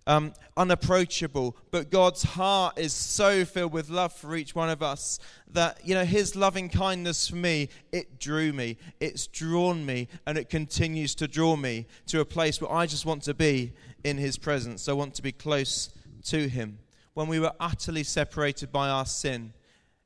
um, 0.07 0.33
unapproachable. 0.57 1.55
But 1.71 1.89
God's 1.89 2.23
heart 2.23 2.77
is 2.77 2.93
so 2.93 3.45
filled 3.45 3.73
with 3.73 3.89
love 3.89 4.13
for 4.13 4.35
each 4.35 4.55
one 4.55 4.69
of 4.69 4.81
us 4.81 5.19
that, 5.51 5.79
you 5.85 5.95
know, 5.95 6.05
His 6.05 6.35
loving 6.35 6.69
kindness 6.69 7.29
for 7.29 7.35
me, 7.35 7.69
it 7.91 8.19
drew 8.19 8.53
me. 8.53 8.77
It's 8.99 9.27
drawn 9.27 9.85
me, 9.85 10.07
and 10.25 10.37
it 10.37 10.49
continues 10.49 11.15
to 11.15 11.27
draw 11.27 11.55
me 11.55 11.87
to 12.07 12.19
a 12.19 12.25
place 12.25 12.61
where 12.61 12.71
I 12.71 12.85
just 12.85 13.05
want 13.05 13.23
to 13.23 13.33
be 13.33 13.73
in 14.03 14.17
His 14.17 14.37
presence. 14.37 14.87
I 14.87 14.93
want 14.93 15.13
to 15.15 15.21
be 15.21 15.31
close 15.31 15.89
to 16.25 16.47
Him. 16.47 16.79
When 17.13 17.27
we 17.27 17.39
were 17.39 17.53
utterly 17.59 18.03
separated 18.03 18.71
by 18.71 18.89
our 18.89 19.05
sin, 19.05 19.53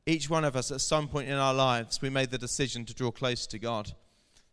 each 0.06 0.30
one 0.30 0.46
of 0.46 0.56
us 0.56 0.72
at 0.72 0.82
some 0.82 1.08
point 1.08 1.28
in 1.28 1.36
our 1.36 1.54
lives, 1.54 2.02
we 2.02 2.10
made 2.10 2.32
the 2.32 2.38
decision 2.38 2.86
to 2.86 2.94
draw 2.94 3.12
close 3.12 3.48
to 3.48 3.60
God. 3.60 3.92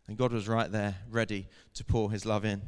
And 0.07 0.17
God 0.17 0.31
was 0.31 0.47
right 0.47 0.71
there, 0.71 0.95
ready 1.09 1.47
to 1.73 1.83
pour 1.83 2.11
His 2.11 2.25
love 2.25 2.45
in. 2.45 2.61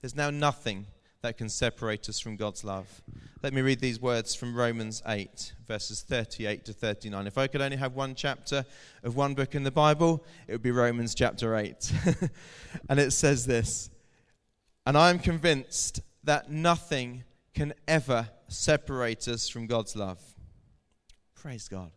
There's 0.00 0.14
now 0.14 0.30
nothing 0.30 0.86
that 1.24 1.38
can 1.38 1.48
separate 1.48 2.06
us 2.10 2.20
from 2.20 2.36
God's 2.36 2.64
love. 2.64 3.00
Let 3.42 3.54
me 3.54 3.62
read 3.62 3.80
these 3.80 3.98
words 3.98 4.34
from 4.34 4.54
Romans 4.54 5.02
8, 5.06 5.54
verses 5.66 6.02
38 6.02 6.66
to 6.66 6.74
39. 6.74 7.26
If 7.26 7.38
I 7.38 7.46
could 7.46 7.62
only 7.62 7.78
have 7.78 7.94
one 7.94 8.14
chapter 8.14 8.66
of 9.02 9.16
one 9.16 9.32
book 9.32 9.54
in 9.54 9.62
the 9.62 9.70
Bible, 9.70 10.22
it 10.46 10.52
would 10.52 10.62
be 10.62 10.70
Romans 10.70 11.14
chapter 11.14 11.56
8. 11.56 11.92
and 12.90 13.00
it 13.00 13.12
says 13.12 13.46
this 13.46 13.88
And 14.84 14.98
I 14.98 15.08
am 15.08 15.18
convinced 15.18 16.02
that 16.24 16.50
nothing 16.50 17.24
can 17.54 17.72
ever 17.88 18.28
separate 18.48 19.26
us 19.26 19.48
from 19.48 19.66
God's 19.66 19.96
love. 19.96 20.20
Praise 21.34 21.68
God. 21.68 21.90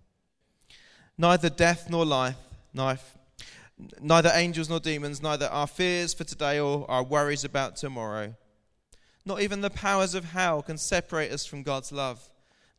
Neither 1.18 1.50
death 1.50 1.90
nor 1.90 2.06
life, 2.06 2.38
knife, 2.74 3.18
neither 4.00 4.32
angels 4.34 4.70
nor 4.70 4.80
demons, 4.80 5.22
neither 5.22 5.48
our 5.48 5.68
fears 5.68 6.14
for 6.14 6.24
today 6.24 6.62
or 6.62 6.90
our 6.90 7.04
worries 7.04 7.44
about 7.44 7.76
tomorrow 7.76 8.34
not 9.28 9.42
even 9.42 9.62
the 9.62 9.70
powers 9.70 10.16
of 10.16 10.26
hell 10.26 10.62
can 10.62 10.78
separate 10.78 11.32
us 11.32 11.46
from 11.46 11.62
God's 11.62 11.92
love. 11.92 12.30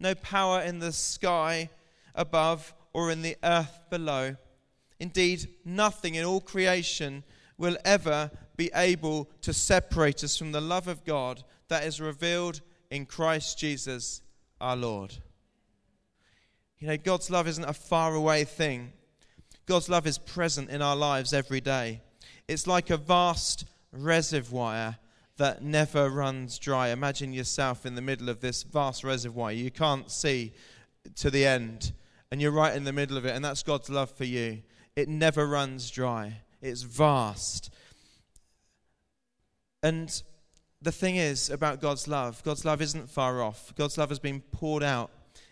No 0.00 0.14
power 0.14 0.62
in 0.62 0.78
the 0.78 0.92
sky 0.92 1.68
above 2.14 2.74
or 2.92 3.10
in 3.10 3.22
the 3.22 3.36
earth 3.44 3.78
below. 3.90 4.36
Indeed, 4.98 5.48
nothing 5.64 6.14
in 6.14 6.24
all 6.24 6.40
creation 6.40 7.22
will 7.58 7.76
ever 7.84 8.30
be 8.56 8.70
able 8.74 9.28
to 9.42 9.52
separate 9.52 10.24
us 10.24 10.36
from 10.36 10.52
the 10.52 10.60
love 10.60 10.88
of 10.88 11.04
God 11.04 11.44
that 11.68 11.84
is 11.84 12.00
revealed 12.00 12.62
in 12.90 13.04
Christ 13.04 13.58
Jesus 13.58 14.22
our 14.60 14.76
Lord. 14.76 15.14
You 16.78 16.88
know, 16.88 16.96
God's 16.96 17.30
love 17.30 17.46
isn't 17.46 17.64
a 17.64 17.74
faraway 17.74 18.44
thing. 18.44 18.92
God's 19.66 19.88
love 19.88 20.06
is 20.06 20.16
present 20.16 20.70
in 20.70 20.80
our 20.80 20.96
lives 20.96 21.34
every 21.34 21.60
day. 21.60 22.00
It's 22.46 22.66
like 22.66 22.88
a 22.88 22.96
vast 22.96 23.66
reservoir 23.92 24.96
that 25.38 25.62
never 25.62 26.10
runs 26.10 26.58
dry. 26.58 26.88
Imagine 26.88 27.32
yourself 27.32 27.86
in 27.86 27.94
the 27.94 28.02
middle 28.02 28.28
of 28.28 28.40
this 28.40 28.64
vast 28.64 29.04
reservoir. 29.04 29.52
You 29.52 29.70
can't 29.70 30.10
see 30.10 30.52
to 31.16 31.30
the 31.30 31.46
end, 31.46 31.92
and 32.30 32.42
you're 32.42 32.52
right 32.52 32.76
in 32.76 32.84
the 32.84 32.92
middle 32.92 33.16
of 33.16 33.24
it, 33.24 33.34
and 33.34 33.44
that's 33.44 33.62
God's 33.62 33.88
love 33.88 34.10
for 34.10 34.24
you. 34.24 34.62
It 34.96 35.08
never 35.08 35.46
runs 35.46 35.90
dry, 35.90 36.40
it's 36.60 36.82
vast. 36.82 37.72
And 39.82 40.22
the 40.82 40.92
thing 40.92 41.16
is 41.16 41.50
about 41.50 41.80
God's 41.80 42.08
love 42.08 42.42
God's 42.44 42.64
love 42.64 42.82
isn't 42.82 43.08
far 43.08 43.40
off. 43.40 43.72
God's 43.76 43.96
love 43.96 44.08
has 44.08 44.18
been 44.18 44.40
poured 44.40 44.82
out 44.82 45.10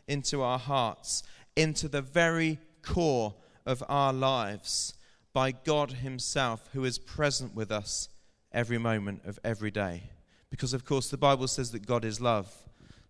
into 0.08 0.42
our 0.42 0.58
hearts, 0.58 1.22
into 1.54 1.88
the 1.88 2.02
very 2.02 2.58
core 2.82 3.34
of 3.64 3.84
our 3.88 4.12
lives 4.12 4.94
by 5.32 5.52
God 5.52 5.92
Himself, 5.92 6.68
who 6.72 6.84
is 6.84 6.98
present 6.98 7.54
with 7.54 7.70
us 7.70 8.08
every 8.56 8.78
moment 8.78 9.20
of 9.26 9.38
every 9.44 9.70
day. 9.70 10.02
Because, 10.50 10.72
of 10.72 10.84
course, 10.84 11.10
the 11.10 11.18
Bible 11.18 11.46
says 11.46 11.70
that 11.72 11.86
God 11.86 12.04
is 12.04 12.20
love. 12.20 12.52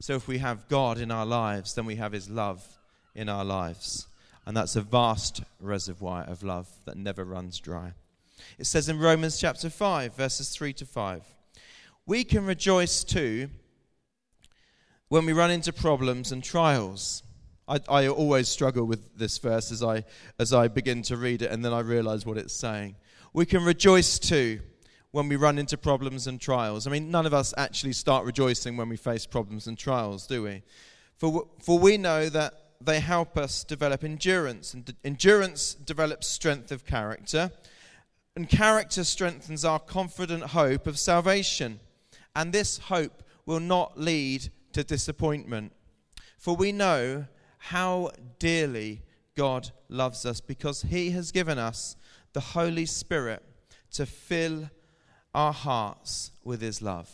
So 0.00 0.14
if 0.14 0.26
we 0.26 0.38
have 0.38 0.68
God 0.68 0.98
in 0.98 1.10
our 1.10 1.24
lives, 1.24 1.74
then 1.74 1.86
we 1.86 1.96
have 1.96 2.12
His 2.12 2.28
love 2.28 2.66
in 3.14 3.28
our 3.28 3.44
lives. 3.44 4.08
And 4.44 4.56
that's 4.56 4.76
a 4.76 4.82
vast 4.82 5.42
reservoir 5.60 6.24
of 6.24 6.42
love 6.42 6.68
that 6.84 6.96
never 6.96 7.24
runs 7.24 7.58
dry. 7.60 7.92
It 8.58 8.66
says 8.66 8.88
in 8.88 8.98
Romans 8.98 9.40
chapter 9.40 9.70
5, 9.70 10.14
verses 10.14 10.50
3 10.50 10.72
to 10.74 10.84
5 10.84 11.22
We 12.06 12.24
can 12.24 12.44
rejoice 12.44 13.04
too 13.04 13.48
when 15.08 15.24
we 15.26 15.32
run 15.32 15.50
into 15.50 15.72
problems 15.72 16.32
and 16.32 16.42
trials. 16.42 17.22
I, 17.68 17.80
I, 17.88 18.08
always 18.08 18.48
struggle 18.48 18.84
with 18.84 19.18
this 19.18 19.38
verse 19.38 19.72
as 19.72 19.82
I, 19.82 20.04
as 20.38 20.52
I 20.52 20.68
begin 20.68 21.02
to 21.02 21.16
read 21.16 21.42
it 21.42 21.50
and 21.50 21.64
then 21.64 21.72
I 21.72 21.80
realize 21.80 22.24
what 22.24 22.38
it's 22.38 22.54
saying. 22.54 22.94
We 23.32 23.44
can 23.44 23.64
rejoice 23.64 24.20
too 24.20 24.60
when 25.16 25.30
we 25.30 25.36
run 25.36 25.58
into 25.58 25.78
problems 25.78 26.26
and 26.26 26.38
trials. 26.38 26.86
I 26.86 26.90
mean, 26.90 27.10
none 27.10 27.24
of 27.24 27.32
us 27.32 27.54
actually 27.56 27.94
start 27.94 28.26
rejoicing 28.26 28.76
when 28.76 28.90
we 28.90 28.98
face 28.98 29.24
problems 29.24 29.66
and 29.66 29.78
trials, 29.78 30.26
do 30.26 30.42
we? 30.42 30.62
For, 31.16 31.48
for 31.62 31.78
we 31.78 31.96
know 31.96 32.28
that 32.28 32.52
they 32.82 33.00
help 33.00 33.38
us 33.38 33.64
develop 33.64 34.04
endurance, 34.04 34.74
and 34.74 34.94
endurance 35.04 35.72
develops 35.72 36.26
strength 36.26 36.70
of 36.70 36.84
character, 36.84 37.50
and 38.36 38.46
character 38.46 39.04
strengthens 39.04 39.64
our 39.64 39.78
confident 39.78 40.48
hope 40.48 40.86
of 40.86 40.98
salvation. 40.98 41.80
And 42.34 42.52
this 42.52 42.76
hope 42.76 43.22
will 43.46 43.60
not 43.60 43.98
lead 43.98 44.50
to 44.74 44.84
disappointment. 44.84 45.72
For 46.36 46.54
we 46.54 46.72
know 46.72 47.24
how 47.56 48.10
dearly 48.38 49.00
God 49.34 49.70
loves 49.88 50.26
us 50.26 50.42
because 50.42 50.82
He 50.82 51.12
has 51.12 51.32
given 51.32 51.58
us 51.58 51.96
the 52.34 52.40
Holy 52.40 52.84
Spirit 52.84 53.42
to 53.92 54.04
fill 54.04 54.68
our 55.36 55.52
hearts 55.52 56.32
with 56.42 56.60
His 56.60 56.82
love. 56.82 57.10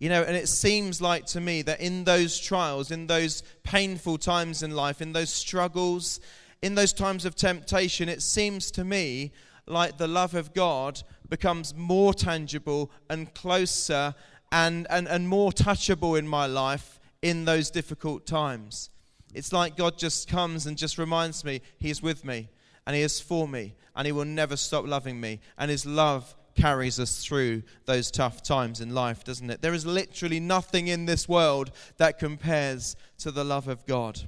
You 0.00 0.08
know, 0.08 0.22
and 0.22 0.34
it 0.36 0.48
seems 0.48 1.02
like 1.02 1.26
to 1.26 1.40
me 1.40 1.62
that 1.62 1.80
in 1.80 2.04
those 2.04 2.38
trials, 2.40 2.90
in 2.90 3.06
those 3.06 3.42
painful 3.62 4.16
times 4.18 4.62
in 4.62 4.70
life, 4.74 5.02
in 5.02 5.12
those 5.12 5.32
struggles, 5.32 6.18
in 6.62 6.74
those 6.74 6.92
times 6.92 7.24
of 7.24 7.36
temptation, 7.36 8.08
it 8.08 8.22
seems 8.22 8.70
to 8.72 8.84
me 8.84 9.32
like 9.66 9.98
the 9.98 10.08
love 10.08 10.34
of 10.34 10.54
God 10.54 11.02
becomes 11.28 11.74
more 11.74 12.14
tangible 12.14 12.90
and 13.10 13.34
closer 13.34 14.14
and, 14.50 14.86
and, 14.88 15.06
and 15.08 15.28
more 15.28 15.52
touchable 15.52 16.18
in 16.18 16.26
my 16.26 16.46
life 16.46 16.98
in 17.20 17.44
those 17.44 17.70
difficult 17.70 18.24
times. 18.24 18.88
It's 19.34 19.52
like 19.52 19.76
God 19.76 19.98
just 19.98 20.26
comes 20.28 20.66
and 20.66 20.78
just 20.78 20.96
reminds 20.96 21.44
me 21.44 21.60
He's 21.76 22.02
with 22.02 22.24
me 22.24 22.48
and 22.86 22.96
He 22.96 23.02
is 23.02 23.20
for 23.20 23.46
me 23.46 23.74
and 23.94 24.06
He 24.06 24.12
will 24.12 24.24
never 24.24 24.56
stop 24.56 24.86
loving 24.86 25.20
me. 25.20 25.40
And 25.58 25.70
His 25.70 25.84
love 25.84 26.34
carries 26.58 26.98
us 26.98 27.24
through 27.24 27.62
those 27.86 28.10
tough 28.10 28.42
times 28.42 28.80
in 28.80 28.92
life, 28.92 29.22
doesn't 29.24 29.48
it? 29.48 29.62
There 29.62 29.74
is 29.74 29.86
literally 29.86 30.40
nothing 30.40 30.88
in 30.88 31.06
this 31.06 31.28
world 31.28 31.70
that 31.98 32.18
compares 32.18 32.96
to 33.18 33.30
the 33.30 33.44
love 33.44 33.68
of 33.68 33.86
God. 33.86 34.20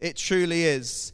It 0.00 0.16
truly 0.16 0.64
is 0.64 1.12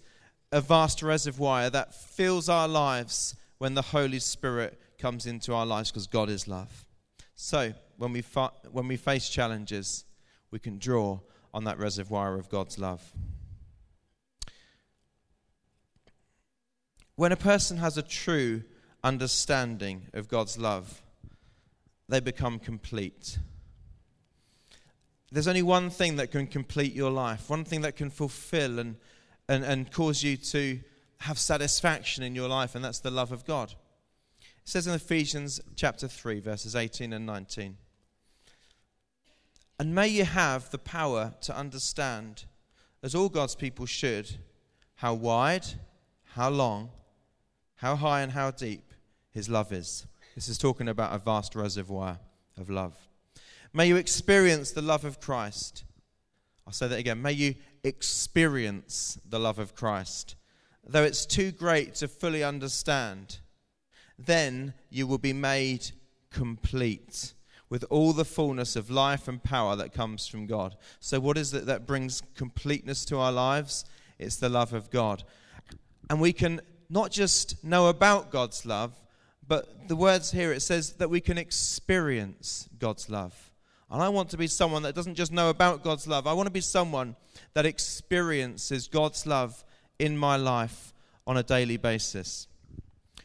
a 0.51 0.63
vast 0.63 1.03
reservoir 1.03 1.69
that 1.71 1.95
fills 1.95 2.49
our 2.49 2.67
lives 2.67 3.37
when 3.59 3.75
the 3.75 3.83
Holy 3.83 4.19
Spirit 4.19 4.81
comes 4.99 5.27
into 5.27 5.53
our 5.53 5.67
lives 5.67 5.91
because 5.91 6.07
God 6.07 6.31
is 6.31 6.49
love. 6.49 6.87
So, 7.35 7.75
when 7.99 8.13
we, 8.13 8.23
fa- 8.23 8.53
when 8.73 8.89
we 8.89 8.97
face 8.97 9.29
challenges, 9.29 10.05
we 10.51 10.59
can 10.59 10.79
draw 10.79 11.21
on 11.53 11.65
that 11.65 11.79
reservoir 11.79 12.37
of 12.37 12.49
God's 12.49 12.79
love. 12.79 13.13
When 17.17 17.33
a 17.33 17.37
person 17.37 17.77
has 17.79 17.99
a 17.99 18.03
true 18.03 18.63
understanding 19.03 20.09
of 20.13 20.29
God's 20.29 20.59
love, 20.59 21.03
they 22.09 22.21
become 22.21 22.59
complete. 22.59 23.39
There's 25.31 25.49
only 25.49 25.63
one 25.63 25.91
thing 25.91 26.17
that 26.17 26.31
can 26.31 26.47
complete 26.47 26.95
your 26.95 27.11
life, 27.11 27.51
one 27.51 27.65
thing 27.65 27.83
that 27.83 27.97
can 27.97 28.11
fulfill 28.11 28.79
and, 28.79 28.97
and, 29.49 29.65
and 29.65 29.93
cause 29.93 30.23
you 30.23 30.37
to 30.37 30.81
have 31.19 31.39
satisfaction 31.39 32.23
in 32.23 32.35
your 32.35 32.49
life, 32.49 32.75
and 32.75 32.85
that's 32.85 33.01
the 33.01 33.11
love 33.11 33.33
of 33.33 33.45
God. 33.45 33.75
It 34.41 34.47
says 34.65 34.87
in 34.87 34.95
Ephesians 34.95 35.61
chapter 35.77 36.09
3, 36.09 36.41
verses 36.41 36.75
18 36.75 37.13
and 37.13 37.27
19. 37.27 37.77
And 39.81 39.95
may 39.95 40.09
you 40.09 40.25
have 40.25 40.71
the 40.71 40.79
power 40.79 41.35
to 41.43 41.57
understand, 41.57 42.45
as 43.03 43.15
all 43.15 43.29
God's 43.29 43.55
people 43.55 43.87
should, 43.87 44.39
how 44.97 45.15
wide, 45.15 45.67
how 46.35 46.51
long, 46.51 46.91
how 47.77 47.97
high, 47.97 48.23
and 48.23 48.33
how 48.33 48.51
deep 48.51 48.88
his 49.39 49.49
love 49.49 49.73
is. 49.73 50.05
This 50.35 50.49
is 50.49 50.59
talking 50.59 50.89
about 50.89 51.15
a 51.15 51.19
vast 51.19 51.55
reservoir 51.55 52.19
of 52.59 52.69
love. 52.69 52.97
May 53.73 53.87
you 53.87 53.95
experience 53.95 54.73
the 54.73 54.83
love 54.83 55.05
of 55.05 55.21
Christ. 55.21 55.85
I'll 56.67 56.73
say 56.73 56.89
that 56.89 56.99
again. 56.99 57.23
May 57.23 57.33
you 57.33 57.55
experience 57.85 59.17
the 59.25 59.39
love 59.39 59.61
of 59.61 59.77
Christ. 59.77 60.35
Though 60.85 61.05
it's 61.05 61.25
too 61.25 61.53
great 61.53 61.95
to 61.97 62.09
fully 62.09 62.43
understand, 62.43 63.39
then 64.19 64.75
you 64.91 65.07
will 65.07 65.19
be 65.19 65.33
made 65.33 65.93
complete 66.33 67.33
with 67.71 67.85
all 67.91 68.13
the 68.13 68.25
fullness 68.25 68.75
of 68.75 68.91
life 68.91 69.29
and 69.29 69.41
power 69.41 69.77
that 69.77 69.93
comes 69.93 70.27
from 70.27 70.47
God. 70.47 70.75
So, 70.99 71.21
what 71.21 71.39
is 71.39 71.55
it 71.55 71.67
that 71.67 71.87
brings 71.87 72.23
completeness 72.35 73.05
to 73.05 73.19
our 73.19 73.31
lives? 73.31 73.85
It's 74.19 74.37
the 74.37 74.49
love 74.49 74.73
of 74.73 74.91
God. 74.91 75.23
And 76.11 76.21
we 76.21 76.33
can 76.33 76.61
not 76.91 77.13
just 77.13 77.63
know 77.63 77.87
about 77.87 78.33
God's 78.33 78.67
love, 78.67 78.99
but 79.49 79.89
the 79.89 79.97
words 79.97 80.31
here 80.31 80.53
it 80.53 80.61
says 80.61 80.93
that 80.95 81.09
we 81.09 81.21
can 81.21 81.39
experience 81.39 82.69
God's 82.79 83.09
love. 83.09 83.51
And 83.91 84.03
I 84.03 84.11
want 84.11 84.29
to 84.31 84.37
be 84.37 84.47
someone 84.47 84.83
that 84.83 84.95
doesn't 84.95 85.15
just 85.15 85.33
know 85.33 85.49
about 85.49 85.83
God's 85.83 86.07
love, 86.07 86.27
I 86.27 86.35
want 86.35 86.47
to 86.47 86.53
be 86.53 86.61
someone 86.61 87.17
that 87.55 87.65
experiences 87.65 88.87
God's 88.87 89.27
love 89.27 89.65
in 89.99 90.17
my 90.17 90.37
life 90.37 90.93
on 91.27 91.39
a 91.39 91.43
daily 91.43 91.79
basis. 91.79 92.47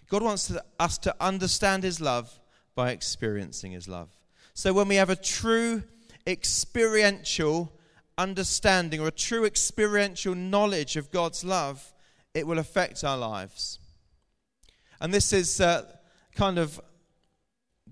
God 0.10 0.24
wants 0.24 0.56
us 0.80 0.98
to 1.00 1.16
understand 1.20 1.84
His 1.84 2.00
love 2.00 2.40
by 2.76 2.92
experiencing 2.92 3.74
His 3.74 3.88
love. 3.88 4.10
So 4.54 4.72
when 4.72 4.88
we 4.88 4.96
have 4.96 5.10
a 5.10 5.16
true 5.16 5.84
experiential 6.26 7.72
understanding 8.18 9.02
or 9.02 9.08
a 9.08 9.12
true 9.12 9.46
experiential 9.46 10.36
knowledge 10.36 10.96
of 10.96 11.12
God's 11.12 11.44
love, 11.44 11.94
it 12.34 12.48
will 12.48 12.60
affect 12.60 13.04
our 13.04 13.18
lives. 13.18 13.80
And 15.02 15.14
this 15.14 15.34
is 15.34 15.60
uh, 15.60 15.84
kind 16.36 16.58
of 16.58 16.80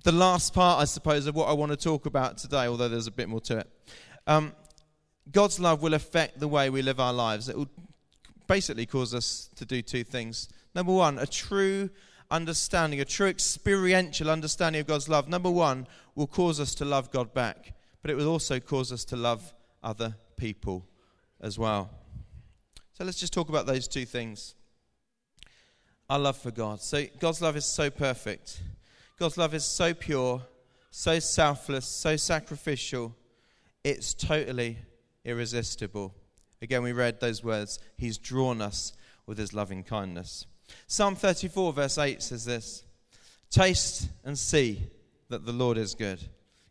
the 0.03 0.11
last 0.11 0.53
part, 0.53 0.81
I 0.81 0.85
suppose, 0.85 1.27
of 1.27 1.35
what 1.35 1.47
I 1.47 1.53
want 1.53 1.71
to 1.71 1.77
talk 1.77 2.05
about 2.05 2.37
today, 2.37 2.65
although 2.65 2.89
there's 2.89 3.07
a 3.07 3.11
bit 3.11 3.29
more 3.29 3.41
to 3.41 3.59
it. 3.59 3.69
Um, 4.27 4.53
God's 5.31 5.59
love 5.59 5.81
will 5.81 5.93
affect 5.93 6.39
the 6.39 6.47
way 6.47 6.69
we 6.69 6.81
live 6.81 6.99
our 6.99 7.13
lives. 7.13 7.49
It 7.49 7.57
will 7.57 7.69
basically 8.47 8.85
cause 8.85 9.13
us 9.13 9.49
to 9.55 9.65
do 9.65 9.81
two 9.81 10.03
things. 10.03 10.49
Number 10.73 10.91
one, 10.91 11.19
a 11.19 11.27
true 11.27 11.89
understanding, 12.29 12.99
a 12.99 13.05
true 13.05 13.27
experiential 13.27 14.29
understanding 14.29 14.81
of 14.81 14.87
God's 14.87 15.07
love. 15.07 15.27
Number 15.27 15.51
one, 15.51 15.87
will 16.15 16.27
cause 16.27 16.59
us 16.59 16.75
to 16.75 16.85
love 16.85 17.11
God 17.11 17.33
back, 17.33 17.73
but 18.01 18.11
it 18.11 18.15
will 18.15 18.27
also 18.27 18.59
cause 18.59 18.91
us 18.91 19.05
to 19.05 19.15
love 19.15 19.53
other 19.83 20.15
people 20.37 20.85
as 21.39 21.57
well. 21.57 21.89
So 22.93 23.03
let's 23.03 23.19
just 23.19 23.33
talk 23.33 23.49
about 23.49 23.65
those 23.65 23.87
two 23.87 24.05
things. 24.05 24.55
Our 26.11 26.19
love 26.19 26.35
for 26.35 26.51
God. 26.51 26.81
So, 26.81 27.05
God's 27.21 27.41
love 27.41 27.55
is 27.55 27.63
so 27.63 27.89
perfect. 27.89 28.61
God's 29.17 29.37
love 29.37 29.53
is 29.53 29.63
so 29.63 29.93
pure, 29.93 30.41
so 30.89 31.19
selfless, 31.19 31.85
so 31.85 32.17
sacrificial. 32.17 33.15
It's 33.85 34.13
totally 34.13 34.79
irresistible. 35.23 36.13
Again, 36.61 36.83
we 36.83 36.91
read 36.91 37.21
those 37.21 37.45
words 37.45 37.79
He's 37.95 38.17
drawn 38.17 38.59
us 38.59 38.91
with 39.25 39.37
His 39.37 39.53
loving 39.53 39.85
kindness. 39.85 40.47
Psalm 40.85 41.15
34, 41.15 41.71
verse 41.71 41.97
8 41.97 42.21
says 42.21 42.43
this 42.43 42.83
Taste 43.49 44.09
and 44.25 44.37
see 44.37 44.83
that 45.29 45.45
the 45.45 45.53
Lord 45.53 45.77
is 45.77 45.95
good. 45.95 46.19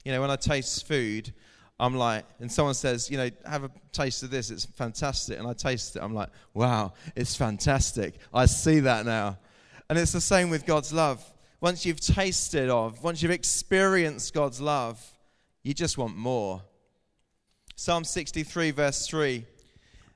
You 0.04 0.12
know, 0.12 0.20
when 0.20 0.30
I 0.30 0.36
taste 0.36 0.86
food, 0.86 1.32
I'm 1.80 1.96
like, 1.96 2.26
and 2.40 2.52
someone 2.52 2.74
says, 2.74 3.10
you 3.10 3.16
know, 3.16 3.30
have 3.46 3.64
a 3.64 3.70
taste 3.90 4.22
of 4.22 4.30
this, 4.30 4.50
it's 4.50 4.66
fantastic. 4.66 5.38
And 5.38 5.48
I 5.48 5.54
taste 5.54 5.96
it, 5.96 6.02
I'm 6.02 6.14
like, 6.14 6.28
wow, 6.52 6.92
it's 7.16 7.34
fantastic. 7.34 8.16
I 8.34 8.44
see 8.44 8.80
that 8.80 9.06
now. 9.06 9.38
And 9.88 9.98
it's 9.98 10.12
the 10.12 10.20
same 10.20 10.50
with 10.50 10.66
God's 10.66 10.92
love. 10.92 11.24
Once 11.62 11.86
you've 11.86 11.98
tasted 11.98 12.68
of, 12.68 13.02
once 13.02 13.22
you've 13.22 13.32
experienced 13.32 14.34
God's 14.34 14.60
love, 14.60 15.02
you 15.62 15.72
just 15.72 15.96
want 15.96 16.14
more. 16.14 16.60
Psalm 17.76 18.04
63, 18.04 18.72
verse 18.72 19.06
3 19.06 19.46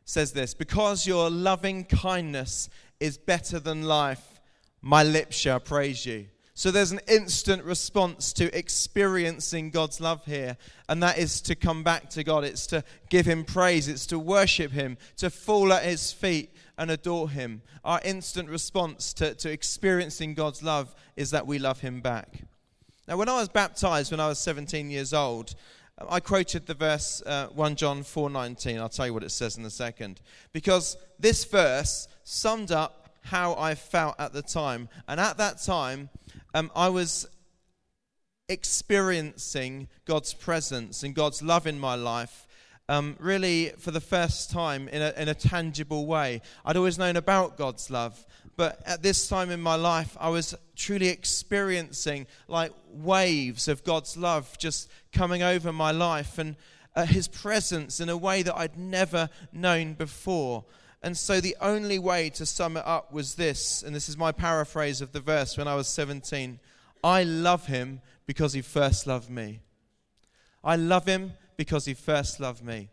says 0.04 0.32
this 0.32 0.52
Because 0.52 1.06
your 1.06 1.30
loving 1.30 1.84
kindness 1.84 2.68
is 3.00 3.16
better 3.16 3.58
than 3.58 3.84
life, 3.84 4.42
my 4.82 5.02
lips 5.02 5.34
shall 5.34 5.60
praise 5.60 6.04
you. 6.04 6.26
So 6.56 6.70
there's 6.70 6.92
an 6.92 7.00
instant 7.08 7.64
response 7.64 8.32
to 8.34 8.56
experiencing 8.56 9.70
God's 9.70 10.00
love 10.00 10.24
here, 10.24 10.56
and 10.88 11.02
that 11.02 11.18
is 11.18 11.40
to 11.42 11.56
come 11.56 11.82
back 11.82 12.10
to 12.10 12.22
God. 12.22 12.44
It's 12.44 12.68
to 12.68 12.84
give 13.10 13.26
Him 13.26 13.44
praise, 13.44 13.88
it's 13.88 14.06
to 14.06 14.20
worship 14.20 14.70
Him, 14.70 14.96
to 15.16 15.30
fall 15.30 15.72
at 15.72 15.82
His 15.82 16.12
feet 16.12 16.54
and 16.78 16.92
adore 16.92 17.28
Him. 17.28 17.62
Our 17.84 18.00
instant 18.04 18.48
response 18.48 19.12
to, 19.14 19.34
to 19.34 19.50
experiencing 19.50 20.34
God's 20.34 20.62
love 20.62 20.94
is 21.16 21.32
that 21.32 21.44
we 21.44 21.58
love 21.58 21.80
Him 21.80 22.00
back. 22.00 22.44
Now, 23.08 23.16
when 23.16 23.28
I 23.28 23.40
was 23.40 23.48
baptized 23.48 24.12
when 24.12 24.20
I 24.20 24.28
was 24.28 24.38
17 24.38 24.90
years 24.90 25.12
old, 25.12 25.56
I 26.08 26.20
quoted 26.20 26.66
the 26.66 26.74
verse 26.74 27.20
uh, 27.26 27.48
1 27.48 27.74
John 27.74 28.02
4:19. 28.02 28.78
I'll 28.78 28.88
tell 28.88 29.06
you 29.06 29.14
what 29.14 29.24
it 29.24 29.30
says 29.30 29.58
in 29.58 29.64
a 29.64 29.70
second. 29.70 30.20
Because 30.52 30.96
this 31.18 31.44
verse 31.44 32.06
summed 32.22 32.70
up 32.70 33.04
how 33.22 33.54
I 33.54 33.74
felt 33.74 34.14
at 34.18 34.32
the 34.32 34.42
time. 34.42 34.88
And 35.08 35.18
at 35.18 35.38
that 35.38 35.62
time, 35.62 36.10
um, 36.54 36.70
I 36.74 36.88
was 36.88 37.26
experiencing 38.48 39.88
God's 40.04 40.32
presence 40.34 41.02
and 41.02 41.14
God's 41.14 41.42
love 41.42 41.66
in 41.66 41.78
my 41.78 41.94
life 41.94 42.46
um, 42.88 43.16
really 43.18 43.70
for 43.78 43.90
the 43.90 44.00
first 44.00 44.50
time 44.50 44.88
in 44.88 45.00
a, 45.00 45.12
in 45.16 45.28
a 45.28 45.34
tangible 45.34 46.06
way. 46.06 46.42
I'd 46.64 46.76
always 46.76 46.98
known 46.98 47.16
about 47.16 47.56
God's 47.56 47.90
love, 47.90 48.24
but 48.56 48.80
at 48.86 49.02
this 49.02 49.28
time 49.28 49.50
in 49.50 49.60
my 49.60 49.74
life, 49.74 50.16
I 50.20 50.28
was 50.28 50.54
truly 50.76 51.08
experiencing 51.08 52.26
like 52.46 52.72
waves 52.92 53.68
of 53.68 53.84
God's 53.84 54.16
love 54.16 54.56
just 54.58 54.90
coming 55.12 55.42
over 55.42 55.72
my 55.72 55.90
life 55.90 56.38
and 56.38 56.56
uh, 56.94 57.06
His 57.06 57.26
presence 57.26 58.00
in 58.00 58.08
a 58.08 58.16
way 58.16 58.42
that 58.42 58.56
I'd 58.56 58.78
never 58.78 59.30
known 59.52 59.94
before. 59.94 60.64
And 61.04 61.18
so 61.18 61.38
the 61.38 61.54
only 61.60 61.98
way 61.98 62.30
to 62.30 62.46
sum 62.46 62.78
it 62.78 62.86
up 62.86 63.12
was 63.12 63.34
this, 63.34 63.82
and 63.82 63.94
this 63.94 64.08
is 64.08 64.16
my 64.16 64.32
paraphrase 64.32 65.02
of 65.02 65.12
the 65.12 65.20
verse 65.20 65.58
when 65.58 65.68
I 65.68 65.74
was 65.74 65.86
17 65.86 66.58
I 67.04 67.24
love 67.24 67.66
Him 67.66 68.00
because 68.24 68.54
He 68.54 68.62
first 68.62 69.06
loved 69.06 69.28
me. 69.28 69.60
I 70.64 70.76
love 70.76 71.04
Him 71.04 71.34
because 71.58 71.84
He 71.84 71.92
first 71.92 72.40
loved 72.40 72.64
me. 72.64 72.88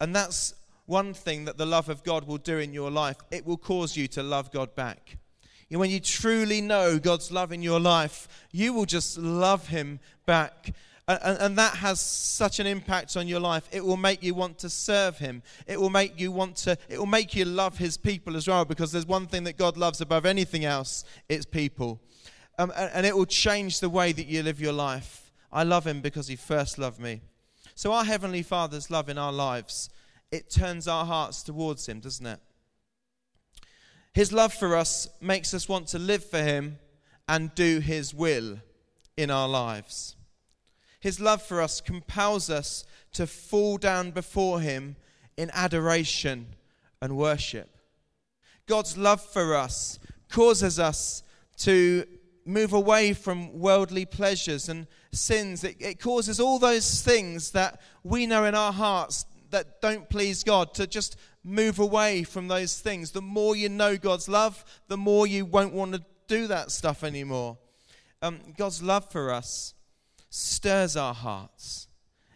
And 0.00 0.14
that's 0.14 0.54
one 0.86 1.12
thing 1.12 1.46
that 1.46 1.58
the 1.58 1.66
love 1.66 1.88
of 1.88 2.04
God 2.04 2.28
will 2.28 2.38
do 2.38 2.58
in 2.58 2.72
your 2.72 2.92
life, 2.92 3.16
it 3.32 3.44
will 3.44 3.56
cause 3.56 3.96
you 3.96 4.06
to 4.06 4.22
love 4.22 4.52
God 4.52 4.76
back. 4.76 5.18
And 5.68 5.80
when 5.80 5.90
you 5.90 5.98
truly 5.98 6.60
know 6.60 7.00
God's 7.00 7.32
love 7.32 7.50
in 7.50 7.60
your 7.60 7.80
life, 7.80 8.28
you 8.52 8.72
will 8.72 8.86
just 8.86 9.18
love 9.18 9.66
Him 9.66 9.98
back. 10.26 10.72
And, 11.08 11.38
and, 11.38 11.58
that 11.58 11.76
has 11.76 12.00
such 12.00 12.58
an 12.58 12.66
impact 12.66 13.16
on 13.16 13.28
your 13.28 13.38
life. 13.38 13.68
It 13.70 13.84
will 13.84 13.96
make 13.96 14.24
you 14.24 14.34
want 14.34 14.58
to 14.58 14.68
serve 14.68 15.18
Him. 15.18 15.42
It 15.68 15.80
will 15.80 15.90
make 15.90 16.18
you 16.18 16.32
want 16.32 16.56
to, 16.56 16.76
it 16.88 16.98
will 16.98 17.06
make 17.06 17.36
you 17.36 17.44
love 17.44 17.78
His 17.78 17.96
people 17.96 18.36
as 18.36 18.48
well, 18.48 18.64
because 18.64 18.90
there's 18.90 19.06
one 19.06 19.28
thing 19.28 19.44
that 19.44 19.56
God 19.56 19.76
loves 19.76 20.00
above 20.00 20.26
anything 20.26 20.64
else 20.64 21.04
it's 21.28 21.46
people. 21.46 22.00
um, 22.58 22.72
and, 22.76 22.90
and 22.92 23.06
it 23.06 23.16
will 23.16 23.26
change 23.26 23.78
the 23.78 23.88
way 23.88 24.10
that 24.10 24.26
you 24.26 24.42
live 24.42 24.60
your 24.60 24.72
life. 24.72 25.26
I 25.52 25.62
love 25.62 25.86
him 25.86 26.00
because 26.00 26.28
he 26.28 26.36
first 26.36 26.76
loved 26.76 27.00
me. 27.00 27.20
So, 27.74 27.92
our 27.92 28.04
Heavenly 28.04 28.42
Father's 28.42 28.90
love 28.90 29.08
in 29.08 29.18
our 29.18 29.32
lives, 29.32 29.90
it 30.30 30.50
turns 30.50 30.88
our 30.88 31.04
hearts 31.04 31.42
towards 31.42 31.88
him, 31.88 32.00
doesn't 32.00 32.26
it? 32.26 32.40
His 34.12 34.32
love 34.32 34.52
for 34.52 34.74
us 34.76 35.08
makes 35.20 35.54
us 35.54 35.68
want 35.68 35.88
to 35.88 35.98
live 35.98 36.24
for 36.24 36.42
him 36.42 36.78
and 37.28 37.54
do 37.54 37.80
his 37.80 38.14
will 38.14 38.58
in 39.16 39.30
our 39.30 39.48
lives. 39.48 40.16
His 41.06 41.20
love 41.20 41.40
for 41.40 41.62
us 41.62 41.80
compels 41.80 42.50
us 42.50 42.84
to 43.12 43.28
fall 43.28 43.78
down 43.78 44.10
before 44.10 44.58
him 44.58 44.96
in 45.36 45.52
adoration 45.54 46.48
and 47.00 47.16
worship. 47.16 47.70
God's 48.66 48.98
love 48.98 49.20
for 49.20 49.54
us 49.54 50.00
causes 50.28 50.80
us 50.80 51.22
to 51.58 52.04
move 52.44 52.72
away 52.72 53.12
from 53.12 53.56
worldly 53.56 54.04
pleasures 54.04 54.68
and 54.68 54.88
sins. 55.12 55.62
It, 55.62 55.76
it, 55.78 56.00
causes 56.00 56.40
all 56.40 56.58
those 56.58 57.02
things 57.02 57.52
that 57.52 57.80
we 58.02 58.26
know 58.26 58.44
in 58.44 58.56
our 58.56 58.72
hearts 58.72 59.26
that 59.50 59.80
don't 59.80 60.10
please 60.10 60.42
God 60.42 60.74
to 60.74 60.88
just 60.88 61.16
move 61.44 61.78
away 61.78 62.24
from 62.24 62.48
those 62.48 62.80
things. 62.80 63.12
The 63.12 63.22
more 63.22 63.54
you 63.54 63.68
know 63.68 63.96
God's 63.96 64.28
love, 64.28 64.64
the 64.88 64.96
more 64.96 65.28
you 65.28 65.44
won't 65.44 65.72
want 65.72 65.92
to 65.92 66.04
do 66.26 66.48
that 66.48 66.72
stuff 66.72 67.04
anymore. 67.04 67.58
Um, 68.22 68.40
God's 68.56 68.82
love 68.82 69.12
for 69.12 69.32
us 69.32 69.75
stirs 70.30 70.96
our 70.96 71.14
hearts, 71.14 71.88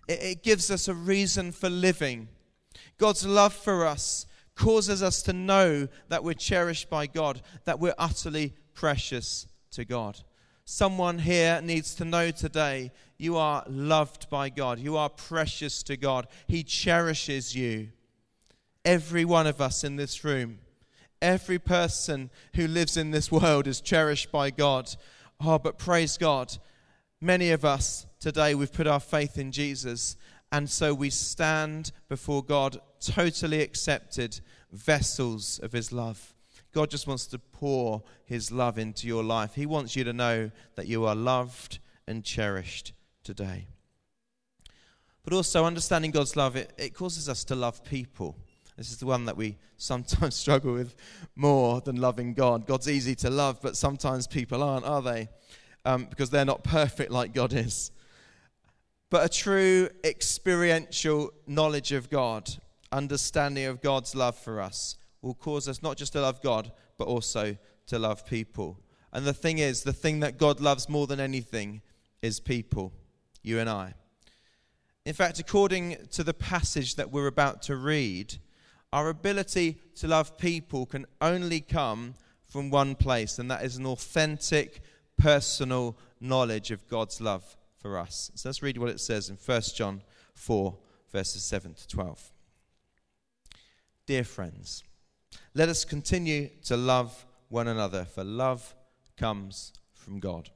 it, 0.09 0.23
it 0.23 0.43
gives 0.43 0.71
us 0.71 0.89
a 0.89 0.95
reason 0.95 1.53
for 1.53 1.71
living. 1.71 2.29
God's 2.99 3.27
love 3.27 3.55
for 3.55 3.87
us 3.87 4.27
causes 4.55 5.03
us 5.03 5.23
to 5.23 5.33
know 5.33 5.89
that 6.09 6.23
we're 6.23 6.35
cherished 6.35 6.91
by 6.91 7.07
God, 7.07 7.41
that 7.65 7.81
we're 7.81 7.95
utterly 7.99 8.55
precious 8.75 9.47
to 9.71 9.85
God. 9.85 10.19
Someone 10.65 11.19
here 11.19 11.61
needs 11.63 11.95
to 11.97 12.05
know 12.05 12.31
today 12.31 12.93
you 13.19 13.37
are 13.37 13.65
loved 13.67 14.31
by 14.31 14.49
God. 14.51 14.79
You 14.79 14.97
are 14.97 15.09
precious 15.09 15.83
to 15.85 15.97
God. 15.97 16.27
He 16.47 16.63
cherishes 16.63 17.57
you. 17.57 17.89
Every 18.85 19.25
one 19.25 19.47
of 19.47 19.61
us 19.61 19.85
in 19.85 19.97
this 19.97 20.25
room, 20.25 20.59
every 21.21 21.59
person 21.59 22.31
who 22.55 22.67
lives 22.67 22.97
in 22.97 23.11
this 23.11 23.31
world 23.33 23.67
is 23.67 23.81
cherished 23.81 24.31
by 24.31 24.51
God. 24.51 24.95
Oh, 25.41 25.59
but 25.59 25.77
praise 25.77 26.17
God. 26.17 26.57
Many 27.23 27.51
of 27.51 27.67
us 27.67 28.07
today, 28.19 28.55
we've 28.55 28.73
put 28.73 28.87
our 28.87 28.99
faith 28.99 29.37
in 29.37 29.53
Jesus, 29.53 30.17
and 30.51 30.71
so 30.71 30.95
we 30.95 31.11
stand 31.11 31.93
before 32.09 32.43
God 32.43 32.81
totally 32.99 33.61
accepted 33.61 34.41
vessels 34.73 35.61
of 35.63 35.73
His 35.73 35.93
love. 35.93 36.33
God 36.73 36.89
just 36.89 37.07
wants 37.07 37.27
to 37.27 37.39
pour 37.39 38.03
His 38.25 38.51
love 38.51 38.79
into 38.79 39.07
your 39.07 39.23
life. 39.23 39.55
He 39.55 39.67
wants 39.67 39.97
you 39.97 40.05
to 40.05 40.15
know 40.15 40.51
that 40.77 40.87
you 40.87 41.05
are 41.05 41.15
loved 41.15 41.79
and 42.07 42.25
cherished 42.25 42.95
today. 43.23 43.67
But 45.23 45.35
also, 45.35 45.67
understanding 45.67 46.13
God's 46.13 46.37
love, 46.37 46.57
it, 46.57 46.73
it 46.79 46.95
causes 46.95 47.29
us 47.29 47.45
to 47.45 47.55
love 47.55 47.85
people. 47.85 48.35
This 48.79 48.91
is 48.91 48.97
the 48.97 49.05
one 49.05 49.27
that 49.27 49.37
we 49.37 49.59
sometimes 49.77 50.35
struggle 50.37 50.73
with 50.73 50.97
more 51.37 51.83
than 51.83 51.97
loving 51.97 52.33
God. 52.33 52.67
God's 52.67 52.89
easy 52.89 53.15
to 53.17 53.29
love, 53.29 53.61
but 53.61 53.77
sometimes 53.77 54.27
people 54.27 54.63
aren't, 54.63 54.87
are 54.87 55.03
they? 55.03 55.29
Um, 55.85 56.05
because 56.05 56.29
they're 56.31 56.45
not 56.45 56.63
perfect 56.63 57.11
like 57.11 57.33
God 57.33 57.53
is. 57.55 57.91
But 59.09 59.25
a 59.25 59.29
true 59.29 59.89
experiential 60.05 61.33
knowledge 61.47 61.93
of 61.93 62.11
God 62.11 62.51
understanding 62.93 63.67
of 63.67 63.81
God's 63.81 64.15
love 64.15 64.37
for 64.37 64.61
us 64.61 64.97
will 65.23 65.35
cause 65.35 65.69
us 65.69 65.83
not 65.83 65.97
just 65.97 66.13
to 66.15 66.21
love 66.21 66.43
God, 66.43 66.73
but 66.99 67.07
also 67.07 67.57
to 67.87 67.99
love 67.99 68.27
people. 68.27 68.79
And 69.13 69.25
the 69.25 69.33
thing 69.33 69.59
is, 69.59 69.83
the 69.83 69.93
thing 69.93 70.21
that 70.21 70.39
God 70.39 70.61
loves 70.61 70.89
more 70.89 71.07
than 71.07 71.21
anything 71.21 71.83
is 72.23 72.41
people, 72.41 72.93
you 73.43 73.59
and 73.59 73.69
I. 73.69 73.95
In 75.05 75.15
fact, 75.15 75.39
according 75.39 75.97
to 76.13 76.23
the 76.23 76.35
passage 76.35 76.97
that 76.97 77.11
we're 77.11 77.27
about 77.27 77.63
to 77.63 77.77
read, 77.77 78.37
our 78.93 79.09
ability 79.09 79.81
to 79.97 80.09
love 80.09 80.37
people 80.37 80.87
can 80.87 81.07
only 81.21 81.61
come 81.61 82.15
from 82.49 82.71
one 82.71 82.95
place, 82.95 83.39
and 83.39 83.51
that 83.51 83.65
is 83.65 83.77
an 83.77 83.87
authentic, 83.87 84.83
personal 85.21 85.97
knowledge 86.21 86.71
of 86.71 86.89
God's 86.89 87.21
love 87.21 87.57
for 87.79 87.99
us. 87.99 88.31
So 88.35 88.49
let's 88.49 88.63
read 88.63 88.79
what 88.79 88.91
it 88.91 89.01
says 89.01 89.29
in 89.29 89.37
1 89.37 89.63
John 89.75 90.03
4, 90.35 90.77
verses 91.13 91.45
7 91.45 91.75
to 91.75 91.89
12. 91.89 92.33
Dear 94.07 94.25
friends, 94.25 94.83
let 95.55 95.69
us 95.69 95.85
continue 95.85 96.49
to 96.65 96.77
love 96.77 97.27
one 97.49 97.69
another, 97.69 98.05
for 98.05 98.25
love 98.25 98.75
comes 99.17 99.73
from 99.93 100.21
God. 100.21 100.51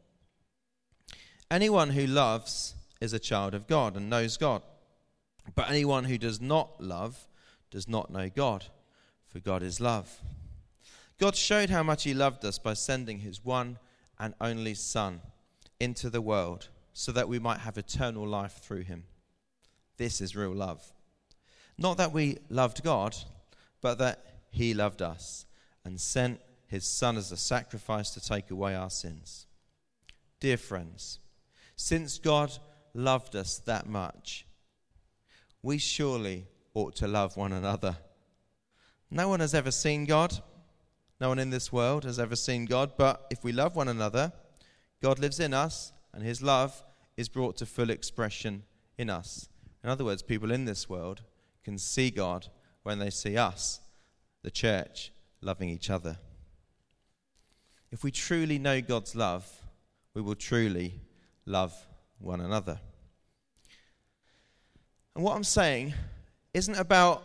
Anyone 1.50 1.90
who 1.90 2.06
loves 2.06 2.74
is 3.00 3.12
a 3.12 3.18
child 3.18 3.54
of 3.54 3.66
God 3.66 3.96
and 3.96 4.08
knows 4.08 4.36
God. 4.36 4.62
But 5.54 5.68
anyone 5.68 6.04
who 6.04 6.16
does 6.16 6.40
not 6.40 6.80
love 6.80 7.28
does 7.70 7.86
not 7.86 8.10
know 8.10 8.30
God, 8.30 8.64
for 9.26 9.40
God 9.40 9.62
is 9.62 9.80
love. 9.80 10.20
God 11.18 11.36
showed 11.36 11.70
how 11.70 11.82
much 11.82 12.04
He 12.04 12.14
loved 12.14 12.44
us 12.44 12.58
by 12.58 12.74
sending 12.74 13.18
His 13.18 13.44
one 13.44 13.78
and 14.18 14.34
only 14.40 14.74
Son 14.74 15.20
into 15.80 16.10
the 16.10 16.20
world 16.20 16.68
so 16.92 17.12
that 17.12 17.28
we 17.28 17.38
might 17.38 17.60
have 17.60 17.76
eternal 17.76 18.26
life 18.26 18.58
through 18.62 18.82
Him. 18.82 19.04
This 19.96 20.20
is 20.20 20.36
real 20.36 20.54
love. 20.54 20.92
Not 21.76 21.96
that 21.98 22.12
we 22.12 22.38
loved 22.48 22.82
God 22.82 23.16
but 23.84 23.98
that 23.98 24.24
he 24.50 24.72
loved 24.72 25.02
us 25.02 25.44
and 25.84 26.00
sent 26.00 26.40
his 26.66 26.86
Son 26.86 27.18
as 27.18 27.30
a 27.30 27.36
sacrifice 27.36 28.08
to 28.12 28.20
take 28.26 28.50
away 28.50 28.74
our 28.74 28.88
sins. 28.88 29.46
Dear 30.40 30.56
friends, 30.56 31.18
since 31.76 32.16
God 32.16 32.50
loved 32.94 33.36
us 33.36 33.58
that 33.66 33.86
much, 33.86 34.46
we 35.62 35.76
surely 35.76 36.46
ought 36.72 36.96
to 36.96 37.06
love 37.06 37.36
one 37.36 37.52
another. 37.52 37.98
No 39.10 39.28
one 39.28 39.40
has 39.40 39.52
ever 39.52 39.70
seen 39.70 40.06
God. 40.06 40.32
No 41.20 41.28
one 41.28 41.38
in 41.38 41.50
this 41.50 41.72
world 41.72 42.04
has 42.04 42.18
ever 42.18 42.36
seen 42.36 42.64
God. 42.64 42.92
But 42.96 43.26
if 43.30 43.44
we 43.44 43.52
love 43.52 43.76
one 43.76 43.88
another, 43.88 44.32
God 45.02 45.18
lives 45.18 45.40
in 45.40 45.54
us, 45.54 45.92
and 46.12 46.22
his 46.22 46.42
love 46.42 46.82
is 47.16 47.28
brought 47.28 47.56
to 47.58 47.66
full 47.66 47.90
expression 47.90 48.64
in 48.98 49.10
us. 49.10 49.48
In 49.82 49.90
other 49.90 50.04
words, 50.04 50.22
people 50.22 50.50
in 50.50 50.64
this 50.64 50.88
world 50.88 51.22
can 51.62 51.78
see 51.78 52.10
God 52.10 52.48
when 52.82 52.98
they 52.98 53.10
see 53.10 53.36
us, 53.36 53.80
the 54.42 54.50
church, 54.50 55.12
loving 55.40 55.68
each 55.68 55.90
other. 55.90 56.16
If 57.90 58.02
we 58.02 58.10
truly 58.10 58.58
know 58.58 58.80
God's 58.80 59.14
love, 59.14 59.48
we 60.14 60.22
will 60.22 60.34
truly 60.34 61.00
love 61.46 61.74
one 62.18 62.40
another. 62.40 62.80
And 65.14 65.24
what 65.24 65.36
I'm 65.36 65.44
saying 65.44 65.94
isn't 66.52 66.76
about 66.76 67.24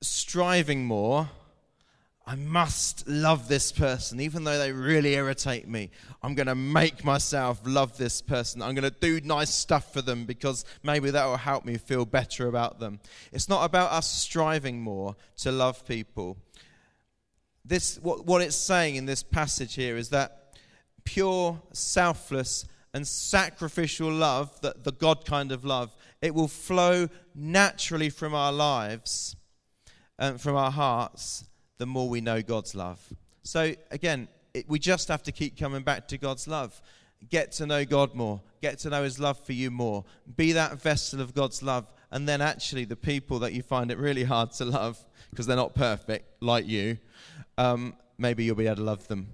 striving 0.00 0.84
more 0.84 1.28
I 2.30 2.36
must 2.36 3.08
love 3.08 3.48
this 3.48 3.72
person, 3.72 4.20
even 4.20 4.44
though 4.44 4.56
they 4.56 4.70
really 4.70 5.14
irritate 5.14 5.66
me. 5.66 5.90
I'm 6.22 6.36
going 6.36 6.46
to 6.46 6.54
make 6.54 7.04
myself 7.04 7.60
love 7.64 7.98
this 7.98 8.22
person. 8.22 8.62
I'm 8.62 8.76
going 8.76 8.88
to 8.88 8.96
do 9.00 9.20
nice 9.26 9.50
stuff 9.50 9.92
for 9.92 10.00
them 10.00 10.26
because 10.26 10.64
maybe 10.84 11.10
that 11.10 11.24
will 11.24 11.38
help 11.38 11.64
me 11.64 11.76
feel 11.76 12.04
better 12.04 12.46
about 12.46 12.78
them. 12.78 13.00
It's 13.32 13.48
not 13.48 13.64
about 13.64 13.90
us 13.90 14.08
striving 14.08 14.80
more 14.80 15.16
to 15.38 15.50
love 15.50 15.84
people. 15.84 16.36
This, 17.64 17.98
what, 18.00 18.24
what 18.24 18.42
it's 18.42 18.54
saying 18.54 18.94
in 18.94 19.06
this 19.06 19.24
passage 19.24 19.74
here 19.74 19.96
is 19.96 20.10
that 20.10 20.54
pure, 21.02 21.60
selfless, 21.72 22.64
and 22.94 23.08
sacrificial 23.08 24.12
love, 24.12 24.60
that 24.60 24.84
the 24.84 24.92
God 24.92 25.24
kind 25.24 25.50
of 25.50 25.64
love, 25.64 25.96
it 26.22 26.32
will 26.32 26.46
flow 26.46 27.08
naturally 27.34 28.08
from 28.08 28.36
our 28.36 28.52
lives 28.52 29.34
and 30.16 30.40
from 30.40 30.54
our 30.54 30.70
hearts 30.70 31.46
the 31.80 31.86
more 31.86 32.10
we 32.10 32.20
know 32.20 32.42
God's 32.42 32.74
love. 32.74 33.02
So, 33.42 33.72
again, 33.90 34.28
it, 34.52 34.68
we 34.68 34.78
just 34.78 35.08
have 35.08 35.22
to 35.22 35.32
keep 35.32 35.58
coming 35.58 35.82
back 35.82 36.08
to 36.08 36.18
God's 36.18 36.46
love. 36.46 36.78
Get 37.30 37.52
to 37.52 37.64
know 37.64 37.86
God 37.86 38.14
more. 38.14 38.42
Get 38.60 38.78
to 38.80 38.90
know 38.90 39.02
His 39.02 39.18
love 39.18 39.38
for 39.38 39.54
you 39.54 39.70
more. 39.70 40.04
Be 40.36 40.52
that 40.52 40.78
vessel 40.78 41.22
of 41.22 41.34
God's 41.34 41.62
love. 41.62 41.90
And 42.10 42.28
then, 42.28 42.42
actually, 42.42 42.84
the 42.84 42.96
people 42.96 43.38
that 43.38 43.54
you 43.54 43.62
find 43.62 43.90
it 43.90 43.96
really 43.96 44.24
hard 44.24 44.52
to 44.52 44.66
love 44.66 45.02
because 45.30 45.46
they're 45.46 45.56
not 45.56 45.74
perfect 45.74 46.42
like 46.42 46.66
you, 46.66 46.98
um, 47.56 47.94
maybe 48.18 48.44
you'll 48.44 48.56
be 48.56 48.66
able 48.66 48.76
to 48.76 48.82
love 48.82 49.08
them. 49.08 49.28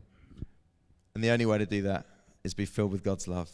And 1.16 1.24
the 1.24 1.30
only 1.30 1.46
way 1.46 1.58
to 1.58 1.66
do 1.66 1.82
that 1.82 2.06
is 2.44 2.54
be 2.54 2.64
filled 2.64 2.92
with 2.92 3.02
God's 3.02 3.26
love. 3.26 3.50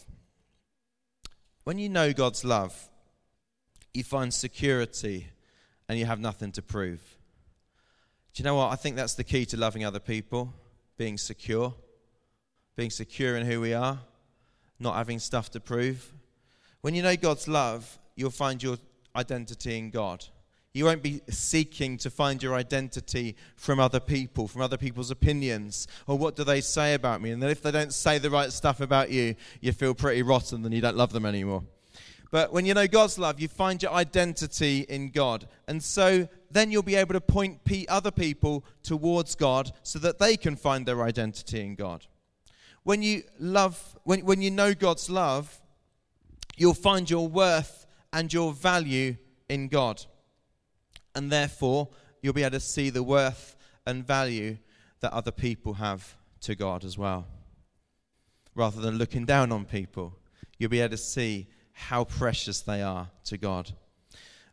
When 1.64 1.78
you 1.78 1.88
know 1.88 2.12
God's 2.12 2.44
love, 2.44 2.90
you 3.94 4.05
find 4.05 4.35
security 4.35 5.28
and 5.88 5.98
you 5.98 6.05
have 6.05 6.20
nothing 6.20 6.52
to 6.52 6.61
prove. 6.61 7.00
Do 8.35 8.42
you 8.42 8.45
know 8.45 8.55
what? 8.55 8.73
I 8.73 8.77
think 8.77 8.97
that's 8.97 9.14
the 9.14 9.25
key 9.25 9.45
to 9.47 9.57
loving 9.57 9.85
other 9.85 10.01
people 10.01 10.55
being 10.97 11.18
secure, 11.18 11.75
being 12.77 12.90
secure 12.90 13.37
in 13.37 13.47
who 13.47 13.61
we 13.61 13.75
are, 13.75 13.99
not 14.79 14.97
having 14.97 15.18
stuff 15.18 15.51
to 15.51 15.61
prove. 15.61 16.12
When 16.81 16.95
you 16.95 17.03
know 17.03 17.16
God's 17.16 17.47
love, 17.47 17.99
you'll 18.16 18.31
find 18.31 18.62
your 18.62 18.79
identity 19.14 19.79
in 19.79 19.90
God. 19.90 20.25
You 20.73 20.87
won't 20.87 21.03
be 21.03 21.21
seeking 21.29 21.99
to 21.99 22.09
find 22.09 22.42
your 22.42 22.55
identity 22.55 23.37
from 23.57 23.79
other 23.79 24.01
people, 24.01 24.49
from 24.49 24.62
other 24.62 24.79
people's 24.79 25.11
opinions, 25.11 25.87
or 26.07 26.16
what 26.16 26.35
do 26.35 26.45
they 26.45 26.62
say 26.62 26.95
about 26.95 27.21
me? 27.21 27.31
And 27.31 27.42
then 27.42 27.51
if 27.51 27.62
they 27.62 27.71
don't 27.71 27.92
say 27.92 28.16
the 28.16 28.31
right 28.31 28.51
stuff 28.51 28.81
about 28.81 29.11
you, 29.11 29.35
you 29.61 29.73
feel 29.73 29.95
pretty 29.95 30.23
rotten 30.23 30.64
and 30.64 30.73
you 30.73 30.81
don't 30.81 30.97
love 30.97 31.12
them 31.12 31.27
anymore. 31.27 31.64
But 32.33 32.53
when 32.53 32.66
you 32.66 32.75
know 32.75 32.88
God's 32.88 33.16
love, 33.16 33.38
you 33.38 33.47
find 33.47 33.81
your 33.81 33.92
identity 33.92 34.81
in 34.88 35.11
God. 35.11 35.47
And 35.68 35.81
so 35.81 36.29
then 36.51 36.73
you'll 36.73 36.83
be 36.83 36.97
able 36.97 37.12
to 37.12 37.21
point 37.21 37.61
other 37.88 38.11
people 38.11 38.64
towards 38.83 39.37
God 39.37 39.71
so 39.85 40.01
that 40.01 40.18
they 40.18 40.37
can 40.37 40.57
find 40.57 40.85
their 40.85 41.05
identity 41.05 41.61
in 41.61 41.77
God. 41.77 42.07
When 42.83 43.03
you 43.03 43.23
love, 43.38 43.97
when, 44.03 44.25
when 44.25 44.42
you 44.42 44.51
know 44.51 44.75
God's 44.75 45.09
love, 45.09 45.61
you'll 46.57 46.75
find 46.75 47.09
your 47.09 47.29
worth 47.29 47.87
and 48.12 48.33
your 48.33 48.53
value 48.53 49.16
in 49.49 49.68
God 49.68 50.05
and 51.14 51.31
therefore 51.31 51.88
you'll 52.21 52.33
be 52.33 52.42
able 52.42 52.53
to 52.53 52.61
see 52.61 52.90
the 52.90 53.03
worth 53.03 53.57
and 53.87 54.07
value 54.07 54.59
that 55.01 55.12
other 55.12 55.31
people 55.31 55.75
have 55.75 56.16
to 56.40 56.55
God 56.55 56.85
as 56.85 56.97
well. 56.97 57.27
Rather 58.55 58.81
than 58.81 58.99
looking 58.99 59.25
down 59.25 59.51
on 59.51 59.64
people, 59.64 60.16
you'll 60.59 60.71
be 60.71 60.81
able 60.81 60.90
to 60.90 60.97
see 60.97 61.49
how 61.88 62.05
precious 62.05 62.61
they 62.61 62.83
are 62.83 63.09
to 63.25 63.38
God. 63.38 63.73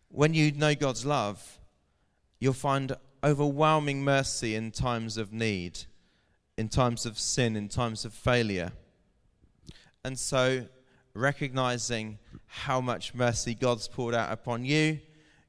When 0.10 0.34
you 0.34 0.52
know 0.52 0.76
God's 0.76 1.06
love, 1.06 1.60
you'll 2.40 2.54
find 2.54 2.96
overwhelming 3.24 4.04
mercy 4.04 4.56
in 4.56 4.72
times 4.72 5.18
of 5.18 5.32
need, 5.32 5.80
in 6.58 6.70
times 6.70 7.06
of 7.06 7.20
sin, 7.20 7.56
in 7.56 7.68
times 7.70 8.06
of 8.06 8.14
failure. 8.14 8.72
And 10.04 10.18
so, 10.18 10.66
recognizing 11.14 12.18
how 12.46 12.82
much 12.82 13.14
mercy 13.14 13.54
God's 13.54 13.88
poured 13.88 14.16
out 14.16 14.32
upon 14.32 14.64
you 14.64 15.00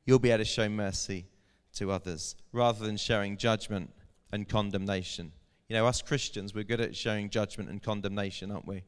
you'll 0.05 0.19
be 0.19 0.31
able 0.31 0.38
to 0.38 0.45
show 0.45 0.69
mercy 0.69 1.25
to 1.73 1.90
others 1.93 2.35
rather 2.53 2.85
than 2.85 2.97
showing 2.97 3.37
judgment 3.37 3.90
and 4.33 4.49
condemnation. 4.49 5.31
You 5.69 5.77
know, 5.77 5.87
us 5.87 6.03
Christians, 6.03 6.53
we're 6.53 6.64
good 6.64 6.81
at 6.81 6.97
showing 6.97 7.31
judgment 7.31 7.71
and 7.71 7.81
condemnation, 7.81 8.51
aren't 8.51 8.66
we? 8.66 8.83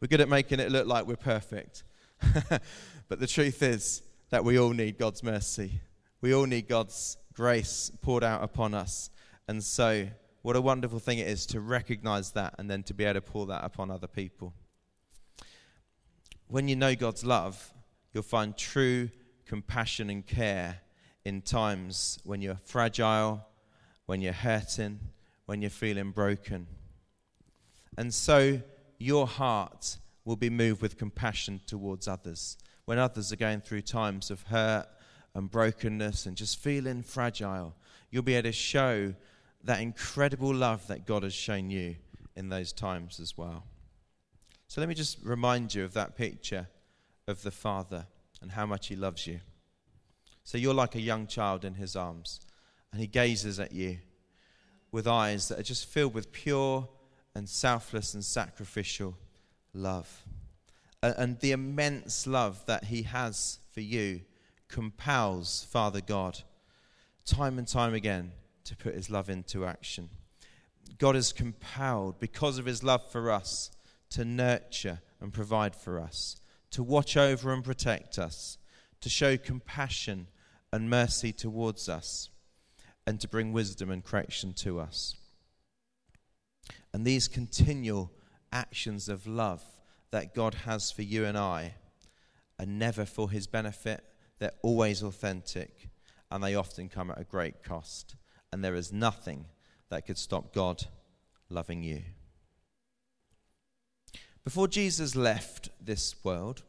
We're 0.00 0.08
good 0.08 0.22
at 0.22 0.30
making 0.30 0.60
it 0.60 0.72
look 0.72 0.86
like 0.86 1.06
we're 1.06 1.16
perfect. 1.16 1.84
but 3.08 3.20
the 3.20 3.26
truth 3.26 3.62
is 3.62 4.02
that 4.30 4.44
we 4.44 4.58
all 4.58 4.70
need 4.70 4.98
God's 4.98 5.22
mercy. 5.22 5.80
We 6.20 6.34
all 6.34 6.46
need 6.46 6.68
God's 6.68 7.16
grace 7.34 7.90
poured 8.00 8.24
out 8.24 8.42
upon 8.42 8.74
us. 8.74 9.10
And 9.48 9.62
so, 9.62 10.08
what 10.42 10.56
a 10.56 10.60
wonderful 10.60 10.98
thing 10.98 11.18
it 11.18 11.26
is 11.26 11.46
to 11.46 11.60
recognize 11.60 12.32
that 12.32 12.54
and 12.58 12.70
then 12.70 12.82
to 12.84 12.94
be 12.94 13.04
able 13.04 13.14
to 13.14 13.20
pour 13.20 13.46
that 13.46 13.64
upon 13.64 13.90
other 13.90 14.06
people. 14.06 14.54
When 16.48 16.68
you 16.68 16.76
know 16.76 16.94
God's 16.94 17.24
love, 17.24 17.72
you'll 18.12 18.22
find 18.22 18.56
true 18.56 19.10
compassion 19.46 20.10
and 20.10 20.26
care 20.26 20.80
in 21.24 21.42
times 21.42 22.18
when 22.24 22.42
you're 22.42 22.60
fragile, 22.64 23.46
when 24.06 24.20
you're 24.20 24.32
hurting, 24.32 25.00
when 25.46 25.62
you're 25.62 25.70
feeling 25.70 26.10
broken. 26.10 26.66
And 27.96 28.12
so 28.12 28.60
your 28.98 29.26
heart 29.26 29.98
will 30.24 30.36
be 30.36 30.50
moved 30.50 30.82
with 30.82 30.96
compassion 30.96 31.60
towards 31.66 32.06
others. 32.06 32.56
When 32.84 32.98
others 32.98 33.32
are 33.32 33.36
going 33.36 33.60
through 33.60 33.82
times 33.82 34.30
of 34.30 34.42
hurt 34.42 34.86
and 35.34 35.50
brokenness 35.50 36.26
and 36.26 36.36
just 36.36 36.58
feeling 36.58 37.02
fragile, 37.02 37.74
you'll 38.10 38.22
be 38.22 38.34
able 38.34 38.48
to 38.48 38.52
show 38.52 39.14
that 39.64 39.80
incredible 39.80 40.54
love 40.54 40.86
that 40.88 41.06
God 41.06 41.22
has 41.22 41.34
shown 41.34 41.70
you 41.70 41.96
in 42.36 42.48
those 42.48 42.72
times 42.72 43.20
as 43.20 43.36
well. 43.36 43.64
So 44.68 44.80
let 44.80 44.88
me 44.88 44.94
just 44.94 45.18
remind 45.22 45.74
you 45.74 45.84
of 45.84 45.94
that 45.94 46.16
picture 46.16 46.68
of 47.28 47.42
the 47.42 47.50
Father 47.50 48.06
and 48.40 48.50
how 48.50 48.66
much 48.66 48.88
He 48.88 48.96
loves 48.96 49.26
you. 49.26 49.40
So 50.44 50.58
you're 50.58 50.74
like 50.74 50.94
a 50.94 51.00
young 51.00 51.26
child 51.26 51.64
in 51.64 51.74
His 51.74 51.94
arms, 51.94 52.40
and 52.90 53.00
He 53.00 53.06
gazes 53.06 53.60
at 53.60 53.72
you 53.72 53.98
with 54.90 55.06
eyes 55.06 55.48
that 55.48 55.58
are 55.58 55.64
just 55.64 55.86
filled 55.86 56.14
with 56.14 56.32
pure 56.32 56.88
and 57.34 57.48
selfless 57.48 58.14
and 58.14 58.24
sacrificial 58.24 59.16
love. 59.74 60.24
And 61.02 61.38
the 61.40 61.52
immense 61.52 62.26
love 62.26 62.64
that 62.66 62.84
He 62.84 63.02
has 63.02 63.58
for 63.72 63.80
you 63.80 64.20
compels 64.68 65.66
Father 65.70 66.00
God 66.00 66.42
time 67.24 67.58
and 67.58 67.68
time 67.68 67.94
again 67.94 68.32
to 68.64 68.76
put 68.76 68.94
His 68.94 69.10
love 69.10 69.28
into 69.28 69.64
action. 69.66 70.08
God 70.98 71.16
is 71.16 71.32
compelled, 71.32 72.20
because 72.20 72.58
of 72.58 72.66
His 72.66 72.82
love 72.82 73.10
for 73.10 73.30
us, 73.30 73.70
to 74.10 74.24
nurture 74.24 75.00
and 75.20 75.32
provide 75.32 75.74
for 75.74 76.00
us, 76.00 76.36
to 76.70 76.82
watch 76.82 77.16
over 77.16 77.52
and 77.52 77.64
protect 77.64 78.18
us, 78.18 78.58
to 79.00 79.08
show 79.08 79.36
compassion 79.36 80.26
and 80.72 80.90
mercy 80.90 81.32
towards 81.32 81.88
us, 81.88 82.30
and 83.06 83.20
to 83.20 83.28
bring 83.28 83.52
wisdom 83.52 83.90
and 83.90 84.04
correction 84.04 84.52
to 84.52 84.78
us. 84.78 85.16
And 86.92 87.04
these 87.04 87.26
continual 87.26 88.12
actions 88.52 89.08
of 89.08 89.26
love 89.26 89.62
that 90.10 90.34
God 90.34 90.54
has 90.66 90.90
for 90.92 91.02
you 91.02 91.24
and 91.24 91.36
I 91.36 91.74
are 92.58 92.66
never 92.66 93.04
for 93.04 93.30
his 93.30 93.46
benefit, 93.46 94.04
they're 94.38 94.52
always 94.62 95.02
authentic, 95.02 95.88
and 96.30 96.42
they 96.42 96.54
often 96.54 96.88
come 96.88 97.10
at 97.10 97.20
a 97.20 97.24
great 97.24 97.62
cost. 97.62 98.16
And 98.52 98.62
there 98.62 98.74
is 98.74 98.92
nothing 98.92 99.46
that 99.88 100.06
could 100.06 100.18
stop 100.18 100.52
God 100.52 100.84
loving 101.48 101.82
you. 101.82 102.02
Before 104.44 104.68
Jesus 104.68 105.14
left 105.14 105.70
this 105.80 106.14
world, 106.24 106.62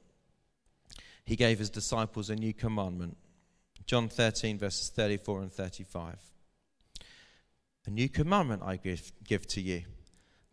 he 1.26 1.36
gave 1.36 1.60
his 1.60 1.70
disciples 1.70 2.30
a 2.30 2.36
new 2.36 2.54
commandment. 2.54 3.18
John 3.86 4.10
13, 4.10 4.58
verses 4.58 4.90
34 4.90 5.42
and 5.42 5.52
35. 5.52 6.16
A 7.86 7.90
new 7.90 8.08
commandment 8.08 8.62
I 8.64 8.78
give, 8.78 9.12
give 9.24 9.48
to 9.48 9.62
you, 9.62 9.84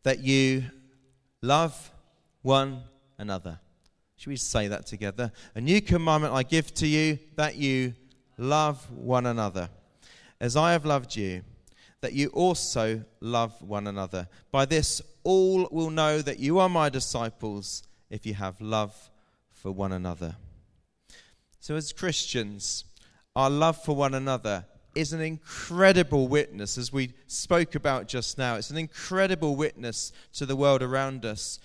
that 0.02 0.20
you 0.20 0.64
love 1.42 1.90
one 2.42 2.82
another. 3.18 3.58
Should 4.16 4.30
we 4.30 4.36
say 4.36 4.68
that 4.68 4.86
together? 4.86 5.32
A 5.54 5.60
new 5.60 5.80
commandment 5.80 6.34
I 6.34 6.42
give 6.42 6.74
to 6.74 6.86
you, 6.86 7.18
that 7.36 7.56
you 7.56 7.94
love 8.36 8.90
one 8.90 9.26
another. 9.26 9.70
As 10.40 10.56
I 10.56 10.72
have 10.72 10.84
loved 10.84 11.16
you, 11.16 11.42
that 12.00 12.12
you 12.12 12.28
also 12.28 13.04
love 13.20 13.60
one 13.60 13.86
another. 13.86 14.28
By 14.50 14.64
this, 14.64 15.02
all 15.22 15.68
will 15.70 15.90
know 15.90 16.22
that 16.22 16.38
you 16.38 16.58
are 16.58 16.68
my 16.68 16.88
disciples 16.88 17.82
if 18.08 18.26
you 18.26 18.34
have 18.34 18.60
love 18.60 19.10
for 19.52 19.70
one 19.70 19.92
another. 19.92 20.36
So, 21.60 21.76
as 21.76 21.92
Christians, 21.92 22.84
our 23.36 23.50
love 23.50 23.82
for 23.82 23.94
one 23.94 24.14
another 24.14 24.64
is 24.94 25.12
an 25.12 25.20
incredible 25.20 26.28
witness, 26.28 26.76
as 26.78 26.92
we 26.92 27.12
spoke 27.26 27.74
about 27.74 28.08
just 28.08 28.38
now. 28.38 28.56
It's 28.56 28.70
an 28.70 28.76
incredible 28.76 29.56
witness 29.56 30.12
to 30.34 30.46
the 30.46 30.56
world 30.56 30.82
around 30.82 31.24
us. 31.24 31.58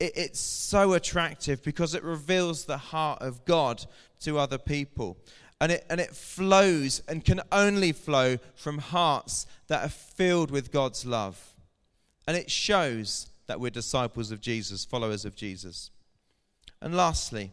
It, 0.00 0.12
it's 0.16 0.40
so 0.40 0.94
attractive 0.94 1.62
because 1.62 1.94
it 1.94 2.02
reveals 2.02 2.64
the 2.64 2.78
heart 2.78 3.22
of 3.22 3.44
God 3.44 3.84
to 4.20 4.38
other 4.38 4.58
people. 4.58 5.16
And 5.60 5.70
it, 5.70 5.86
and 5.88 6.00
it 6.00 6.10
flows 6.10 7.02
and 7.06 7.24
can 7.24 7.40
only 7.52 7.92
flow 7.92 8.38
from 8.56 8.78
hearts 8.78 9.46
that 9.68 9.84
are 9.84 9.88
filled 9.88 10.50
with 10.50 10.72
God's 10.72 11.06
love. 11.06 11.54
And 12.26 12.36
it 12.36 12.50
shows 12.50 13.28
that 13.46 13.60
we're 13.60 13.70
disciples 13.70 14.32
of 14.32 14.40
Jesus, 14.40 14.84
followers 14.84 15.24
of 15.24 15.36
Jesus. 15.36 15.90
And 16.80 16.96
lastly, 16.96 17.50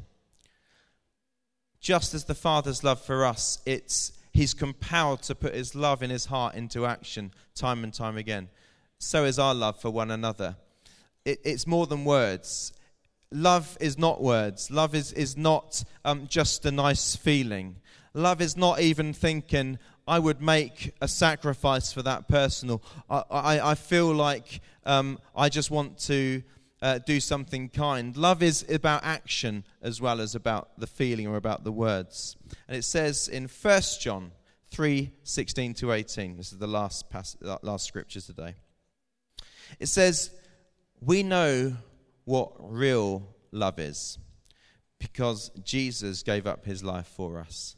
just 1.79 2.13
as 2.13 2.25
the 2.25 2.35
Father's 2.35 2.83
love 2.83 2.99
for 2.99 3.25
us, 3.25 3.59
it's 3.65 4.11
He's 4.31 4.53
compelled 4.53 5.21
to 5.23 5.35
put 5.35 5.53
His 5.53 5.75
love 5.75 6.03
in 6.03 6.09
His 6.09 6.25
heart 6.25 6.55
into 6.55 6.85
action 6.85 7.31
time 7.55 7.83
and 7.83 7.93
time 7.93 8.17
again. 8.17 8.49
So 8.97 9.25
is 9.25 9.39
our 9.39 9.55
love 9.55 9.79
for 9.79 9.89
one 9.89 10.11
another. 10.11 10.57
It, 11.25 11.39
it's 11.43 11.65
more 11.65 11.87
than 11.87 12.05
words. 12.05 12.73
Love 13.31 13.77
is 13.79 13.97
not 13.97 14.21
words. 14.21 14.71
Love 14.71 14.95
is, 14.95 15.13
is 15.13 15.37
not 15.37 15.83
um, 16.03 16.27
just 16.27 16.65
a 16.65 16.71
nice 16.71 17.15
feeling. 17.15 17.75
Love 18.13 18.41
is 18.41 18.57
not 18.57 18.79
even 18.79 19.13
thinking, 19.13 19.77
I 20.07 20.17
would 20.17 20.41
make 20.41 20.93
a 21.01 21.07
sacrifice 21.07 21.93
for 21.93 22.01
that 22.01 22.27
person, 22.27 22.71
or 22.71 22.81
I, 23.09 23.23
I, 23.29 23.71
I 23.71 23.75
feel 23.75 24.11
like 24.11 24.61
um, 24.83 25.19
I 25.35 25.49
just 25.49 25.69
want 25.69 25.99
to 26.07 26.41
uh, 26.81 26.99
do 26.99 27.19
something 27.19 27.69
kind. 27.69 28.15
Love 28.15 28.41
is 28.41 28.65
about 28.69 29.03
action 29.03 29.65
as 29.81 29.99
well 29.99 30.21
as 30.21 30.35
about 30.35 30.69
the 30.77 30.87
feeling 30.87 31.27
or 31.27 31.35
about 31.35 31.63
the 31.63 31.71
words. 31.71 32.37
And 32.67 32.77
it 32.77 32.83
says 32.83 33.27
in 33.27 33.47
1 33.47 33.81
John 33.99 34.31
3 34.71 35.11
16 35.23 35.73
to 35.75 35.91
18, 35.91 36.37
this 36.37 36.51
is 36.51 36.57
the 36.57 36.67
last, 36.67 37.09
pass- 37.09 37.37
last 37.61 37.85
scripture 37.85 38.21
today. 38.21 38.55
It 39.79 39.87
says, 39.87 40.31
We 41.01 41.23
know 41.23 41.75
what 42.25 42.53
real 42.59 43.27
love 43.51 43.79
is 43.79 44.17
because 44.99 45.49
Jesus 45.63 46.23
gave 46.23 46.45
up 46.45 46.65
his 46.65 46.83
life 46.83 47.07
for 47.07 47.39
us. 47.39 47.75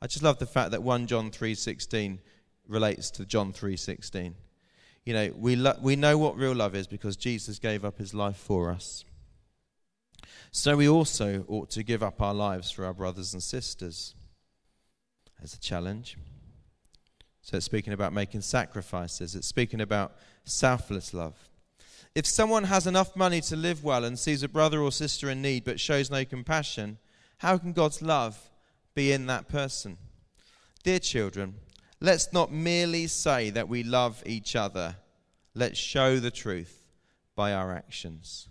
I 0.00 0.06
just 0.06 0.22
love 0.22 0.38
the 0.38 0.46
fact 0.46 0.70
that 0.70 0.82
1 0.82 1.06
John 1.06 1.30
3:16 1.30 2.20
relates 2.66 3.10
to 3.12 3.26
John 3.26 3.52
3:16 3.52 4.34
you 5.04 5.12
know, 5.14 5.32
we, 5.36 5.56
lo- 5.56 5.78
we 5.80 5.96
know 5.96 6.18
what 6.18 6.36
real 6.36 6.54
love 6.54 6.74
is 6.74 6.86
because 6.86 7.16
Jesus 7.16 7.58
gave 7.58 7.84
up 7.84 7.98
his 7.98 8.14
life 8.14 8.36
for 8.36 8.70
us. 8.70 9.04
So 10.52 10.76
we 10.76 10.88
also 10.88 11.44
ought 11.48 11.70
to 11.70 11.82
give 11.82 12.02
up 12.02 12.20
our 12.20 12.34
lives 12.34 12.70
for 12.70 12.84
our 12.84 12.94
brothers 12.94 13.32
and 13.32 13.42
sisters. 13.42 14.14
as 15.42 15.54
a 15.54 15.58
challenge. 15.60 16.16
So 17.42 17.56
it's 17.56 17.66
speaking 17.66 17.92
about 17.92 18.12
making 18.12 18.42
sacrifices, 18.42 19.34
it's 19.34 19.46
speaking 19.46 19.80
about 19.80 20.16
selfless 20.44 21.14
love. 21.14 21.48
If 22.14 22.26
someone 22.26 22.64
has 22.64 22.86
enough 22.86 23.14
money 23.16 23.40
to 23.42 23.56
live 23.56 23.84
well 23.84 24.04
and 24.04 24.18
sees 24.18 24.42
a 24.42 24.48
brother 24.48 24.80
or 24.80 24.92
sister 24.92 25.30
in 25.30 25.40
need 25.40 25.64
but 25.64 25.80
shows 25.80 26.10
no 26.10 26.24
compassion, 26.24 26.98
how 27.38 27.56
can 27.56 27.72
God's 27.72 28.02
love 28.02 28.50
be 28.94 29.12
in 29.12 29.26
that 29.26 29.48
person? 29.48 29.96
Dear 30.82 30.98
children, 30.98 31.54
let's 32.00 32.32
not 32.32 32.52
merely 32.52 33.06
say 33.06 33.50
that 33.50 33.68
we 33.68 33.82
love 33.82 34.22
each 34.26 34.56
other, 34.56 34.96
let's 35.54 35.78
show 35.78 36.18
the 36.18 36.30
truth 36.30 36.82
by 37.36 37.52
our 37.52 37.72
actions. 37.72 38.48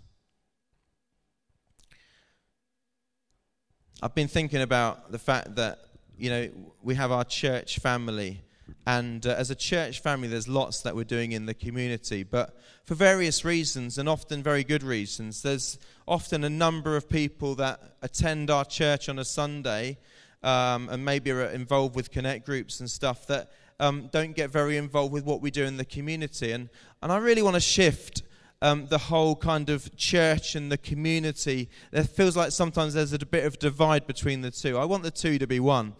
I've 4.02 4.14
been 4.14 4.28
thinking 4.28 4.62
about 4.62 5.12
the 5.12 5.18
fact 5.18 5.56
that, 5.56 5.78
you 6.16 6.30
know, 6.30 6.48
we 6.82 6.94
have 6.94 7.12
our 7.12 7.24
church 7.24 7.78
family 7.78 8.42
and 8.86 9.26
uh, 9.26 9.30
as 9.30 9.50
a 9.50 9.54
church 9.54 10.00
family, 10.00 10.28
there's 10.28 10.48
lots 10.48 10.82
that 10.82 10.94
we're 10.94 11.04
doing 11.04 11.32
in 11.32 11.46
the 11.46 11.54
community. 11.54 12.22
But 12.22 12.58
for 12.84 12.94
various 12.94 13.44
reasons, 13.44 13.98
and 13.98 14.08
often 14.08 14.42
very 14.42 14.64
good 14.64 14.82
reasons, 14.82 15.42
there's 15.42 15.78
often 16.06 16.44
a 16.44 16.50
number 16.50 16.96
of 16.96 17.08
people 17.08 17.54
that 17.56 17.96
attend 18.02 18.50
our 18.50 18.64
church 18.64 19.08
on 19.08 19.18
a 19.18 19.24
Sunday 19.24 19.98
um, 20.42 20.88
and 20.88 21.04
maybe 21.04 21.30
are 21.30 21.44
involved 21.44 21.94
with 21.94 22.10
connect 22.10 22.46
groups 22.46 22.80
and 22.80 22.90
stuff 22.90 23.26
that 23.26 23.50
um, 23.78 24.08
don't 24.12 24.36
get 24.36 24.50
very 24.50 24.76
involved 24.76 25.12
with 25.12 25.24
what 25.24 25.40
we 25.40 25.50
do 25.50 25.64
in 25.64 25.76
the 25.76 25.84
community. 25.84 26.52
And, 26.52 26.68
and 27.02 27.10
I 27.10 27.18
really 27.18 27.42
want 27.42 27.54
to 27.54 27.60
shift 27.60 28.22
um, 28.62 28.86
the 28.86 28.98
whole 28.98 29.36
kind 29.36 29.70
of 29.70 29.94
church 29.96 30.54
and 30.54 30.70
the 30.70 30.78
community. 30.78 31.70
It 31.92 32.04
feels 32.04 32.36
like 32.36 32.52
sometimes 32.52 32.94
there's 32.94 33.12
a 33.12 33.18
bit 33.18 33.44
of 33.44 33.58
divide 33.58 34.06
between 34.06 34.42
the 34.42 34.50
two. 34.50 34.76
I 34.76 34.84
want 34.84 35.02
the 35.02 35.10
two 35.10 35.38
to 35.38 35.46
be 35.46 35.60
one. 35.60 35.94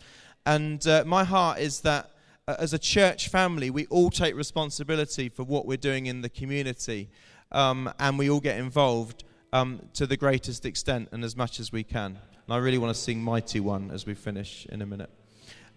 And 0.45 0.87
uh, 0.87 1.05
my 1.07 1.25
heart 1.25 1.59
is 1.59 1.81
that 1.81 2.11
uh, 2.47 2.57
as 2.59 2.73
a 2.73 2.79
church 2.79 3.29
family, 3.29 3.71
we 3.71 3.87
all 3.87 4.11
take 4.11 4.35
responsibility 4.35 5.29
for 5.29 5.45
what 5.45 5.67
we're 5.67 5.77
doing 5.77 6.07
in 6.07 6.21
the 6.21 6.29
community, 6.29 7.09
um, 7.53 7.93
and 7.99 8.19
we 8.19 8.31
all 8.31 8.41
get 8.41 8.59
involved 8.59 9.25
um, 9.53 9.81
to 9.95 10.07
the 10.07 10.17
greatest 10.17 10.65
extent 10.65 11.09
and 11.13 11.25
as 11.25 11.37
much 11.37 11.61
as 11.61 11.73
we 11.73 11.85
can. 11.85 12.19
And 12.47 12.55
I 12.55 12.59
really 12.59 12.79
want 12.79 12.95
to 12.95 13.01
sing 13.01 13.23
Mighty 13.23 13.61
One 13.61 13.91
as 13.91 14.07
we 14.07 14.15
finish 14.15 14.67
in 14.67 14.83
a 14.83 14.87
minute. 14.87 15.11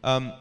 Um, 0.03 0.33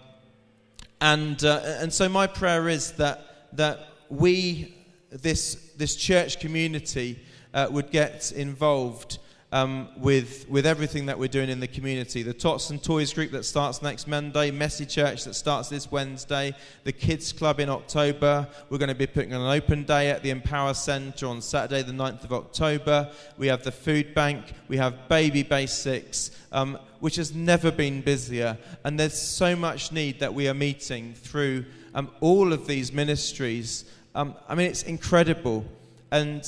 and, 1.01 1.43
uh, 1.45 1.61
and 1.81 1.93
so 1.93 2.09
my 2.09 2.27
prayer 2.27 2.69
is 2.69 2.93
that, 2.93 3.49
that 3.55 3.89
we, 4.09 4.75
this, 5.11 5.73
this 5.77 5.97
church 5.97 6.41
community, 6.41 7.19
uh, 7.55 7.69
would 7.71 7.91
get 7.91 8.33
involved 8.33 9.19
um, 9.53 9.89
with, 9.99 10.49
with 10.49 10.65
everything 10.65 11.07
that 11.07 11.19
we're 11.19 11.29
doing 11.29 11.51
in 11.51 11.61
the 11.61 11.69
community. 11.69 12.23
The 12.23 12.33
Tots 12.33 12.71
and 12.71 12.83
Toys 12.83 13.13
group 13.13 13.31
that 13.33 13.45
starts 13.45 13.83
next 13.83 14.09
Monday, 14.09 14.51
Messy 14.51 14.87
Church 14.87 15.25
that 15.25 15.35
starts 15.35 15.69
this 15.69 15.93
Wednesday, 15.93 16.55
the 16.85 16.93
Kids 16.93 17.33
Club 17.33 17.61
in 17.61 17.69
October. 17.69 18.49
We're 18.71 18.79
going 18.79 18.89
to 18.89 18.95
be 18.95 19.07
putting 19.07 19.35
on 19.35 19.43
an 19.43 19.51
open 19.55 19.85
day 19.85 20.11
at 20.11 20.23
the 20.23 20.31
Empower 20.31 20.73
Centre 20.73 21.27
on 21.27 21.43
Saturday, 21.43 21.83
the 21.83 21.93
9th 21.93 22.25
of 22.25 22.33
October. 22.33 23.13
We 23.37 23.49
have 23.49 23.63
the 23.63 23.73
food 23.73 24.15
bank, 24.15 24.55
we 24.69 24.79
have 24.79 25.07
Baby 25.09 25.43
Basics, 25.43 26.31
um, 26.51 26.79
which 27.01 27.17
has 27.17 27.35
never 27.35 27.71
been 27.71 28.01
busier. 28.01 28.57
And 28.85 28.99
there's 28.99 29.21
so 29.21 29.55
much 29.55 29.93
need 29.93 30.21
that 30.21 30.33
we 30.33 30.49
are 30.49 30.55
meeting 30.55 31.13
through 31.13 31.67
um, 31.95 32.11
all 32.21 32.55
of 32.55 32.67
these 32.67 32.91
ministries. 32.91 33.85
Um, 34.15 34.35
I 34.49 34.55
mean, 34.55 34.71
it's 34.71 34.85
incredible. 34.85 35.67
And 36.11 36.43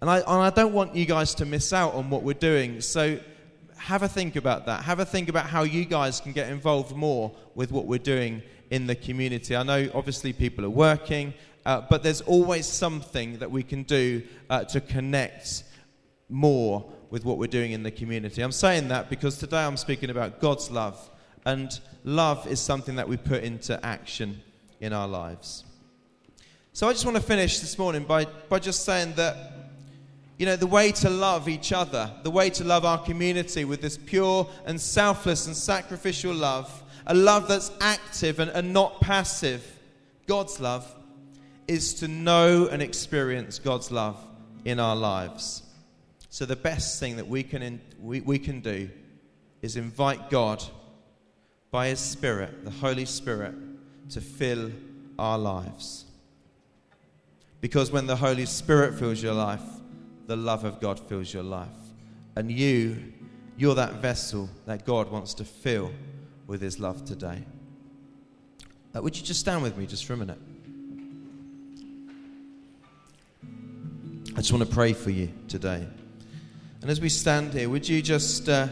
and 0.00 0.10
I, 0.10 0.18
and 0.18 0.28
I 0.28 0.50
don't 0.50 0.72
want 0.72 0.94
you 0.94 1.06
guys 1.06 1.34
to 1.36 1.46
miss 1.46 1.72
out 1.72 1.94
on 1.94 2.10
what 2.10 2.22
we're 2.22 2.34
doing. 2.34 2.80
So 2.80 3.18
have 3.76 4.02
a 4.02 4.08
think 4.08 4.36
about 4.36 4.66
that. 4.66 4.82
Have 4.84 5.00
a 5.00 5.04
think 5.04 5.28
about 5.28 5.46
how 5.46 5.62
you 5.62 5.84
guys 5.84 6.20
can 6.20 6.32
get 6.32 6.48
involved 6.50 6.94
more 6.94 7.34
with 7.54 7.70
what 7.70 7.86
we're 7.86 7.98
doing 7.98 8.42
in 8.70 8.86
the 8.86 8.94
community. 8.94 9.54
I 9.54 9.62
know 9.62 9.88
obviously 9.94 10.32
people 10.32 10.64
are 10.64 10.70
working, 10.70 11.34
uh, 11.66 11.82
but 11.88 12.02
there's 12.02 12.20
always 12.22 12.66
something 12.66 13.38
that 13.38 13.50
we 13.50 13.62
can 13.62 13.82
do 13.82 14.22
uh, 14.50 14.64
to 14.64 14.80
connect 14.80 15.64
more 16.28 16.90
with 17.10 17.24
what 17.24 17.38
we're 17.38 17.46
doing 17.46 17.72
in 17.72 17.82
the 17.82 17.90
community. 17.90 18.42
I'm 18.42 18.52
saying 18.52 18.88
that 18.88 19.08
because 19.10 19.38
today 19.38 19.64
I'm 19.64 19.76
speaking 19.76 20.10
about 20.10 20.40
God's 20.40 20.70
love, 20.70 21.10
and 21.44 21.78
love 22.04 22.46
is 22.46 22.60
something 22.60 22.96
that 22.96 23.08
we 23.08 23.16
put 23.16 23.44
into 23.44 23.78
action 23.84 24.40
in 24.80 24.92
our 24.92 25.06
lives. 25.06 25.64
So 26.72 26.88
I 26.88 26.92
just 26.92 27.04
want 27.04 27.16
to 27.16 27.22
finish 27.22 27.60
this 27.60 27.78
morning 27.78 28.04
by, 28.04 28.24
by 28.24 28.58
just 28.58 28.84
saying 28.84 29.14
that 29.14 29.53
you 30.38 30.46
know, 30.46 30.56
the 30.56 30.66
way 30.66 30.90
to 30.92 31.10
love 31.10 31.48
each 31.48 31.72
other, 31.72 32.10
the 32.22 32.30
way 32.30 32.50
to 32.50 32.64
love 32.64 32.84
our 32.84 32.98
community 32.98 33.64
with 33.64 33.80
this 33.80 33.96
pure 33.96 34.48
and 34.66 34.80
selfless 34.80 35.46
and 35.46 35.56
sacrificial 35.56 36.34
love, 36.34 36.82
a 37.06 37.14
love 37.14 37.46
that's 37.46 37.70
active 37.80 38.40
and, 38.40 38.50
and 38.50 38.72
not 38.72 39.00
passive, 39.00 39.64
God's 40.26 40.58
love, 40.58 40.92
is 41.68 41.94
to 41.94 42.08
know 42.08 42.66
and 42.66 42.82
experience 42.82 43.58
God's 43.58 43.90
love 43.90 44.18
in 44.64 44.80
our 44.80 44.96
lives. 44.96 45.62
So, 46.30 46.44
the 46.44 46.56
best 46.56 46.98
thing 46.98 47.16
that 47.16 47.28
we 47.28 47.44
can, 47.44 47.62
in, 47.62 47.80
we, 48.00 48.20
we 48.20 48.38
can 48.38 48.60
do 48.60 48.90
is 49.62 49.76
invite 49.76 50.30
God 50.30 50.64
by 51.70 51.88
His 51.88 52.00
Spirit, 52.00 52.64
the 52.64 52.70
Holy 52.70 53.04
Spirit, 53.04 53.54
to 54.10 54.20
fill 54.20 54.72
our 55.18 55.38
lives. 55.38 56.06
Because 57.60 57.90
when 57.90 58.06
the 58.06 58.16
Holy 58.16 58.46
Spirit 58.46 58.98
fills 58.98 59.22
your 59.22 59.32
life, 59.32 59.62
the 60.26 60.36
love 60.36 60.64
of 60.64 60.80
God 60.80 60.98
fills 60.98 61.32
your 61.32 61.42
life. 61.42 61.68
And 62.36 62.50
you, 62.50 63.12
you're 63.56 63.74
that 63.74 63.94
vessel 63.94 64.48
that 64.66 64.84
God 64.84 65.10
wants 65.10 65.34
to 65.34 65.44
fill 65.44 65.92
with 66.46 66.60
His 66.60 66.78
love 66.78 67.04
today. 67.04 67.44
Uh, 68.94 69.02
would 69.02 69.16
you 69.16 69.22
just 69.22 69.40
stand 69.40 69.62
with 69.62 69.76
me 69.76 69.86
just 69.86 70.04
for 70.04 70.14
a 70.14 70.16
minute? 70.16 70.38
I 74.36 74.38
just 74.38 74.52
want 74.52 74.68
to 74.68 74.74
pray 74.74 74.92
for 74.92 75.10
you 75.10 75.32
today. 75.48 75.86
And 76.80 76.90
as 76.90 77.00
we 77.00 77.08
stand 77.08 77.54
here, 77.54 77.68
would 77.68 77.88
you 77.88 78.02
just, 78.02 78.48
uh, 78.48 78.68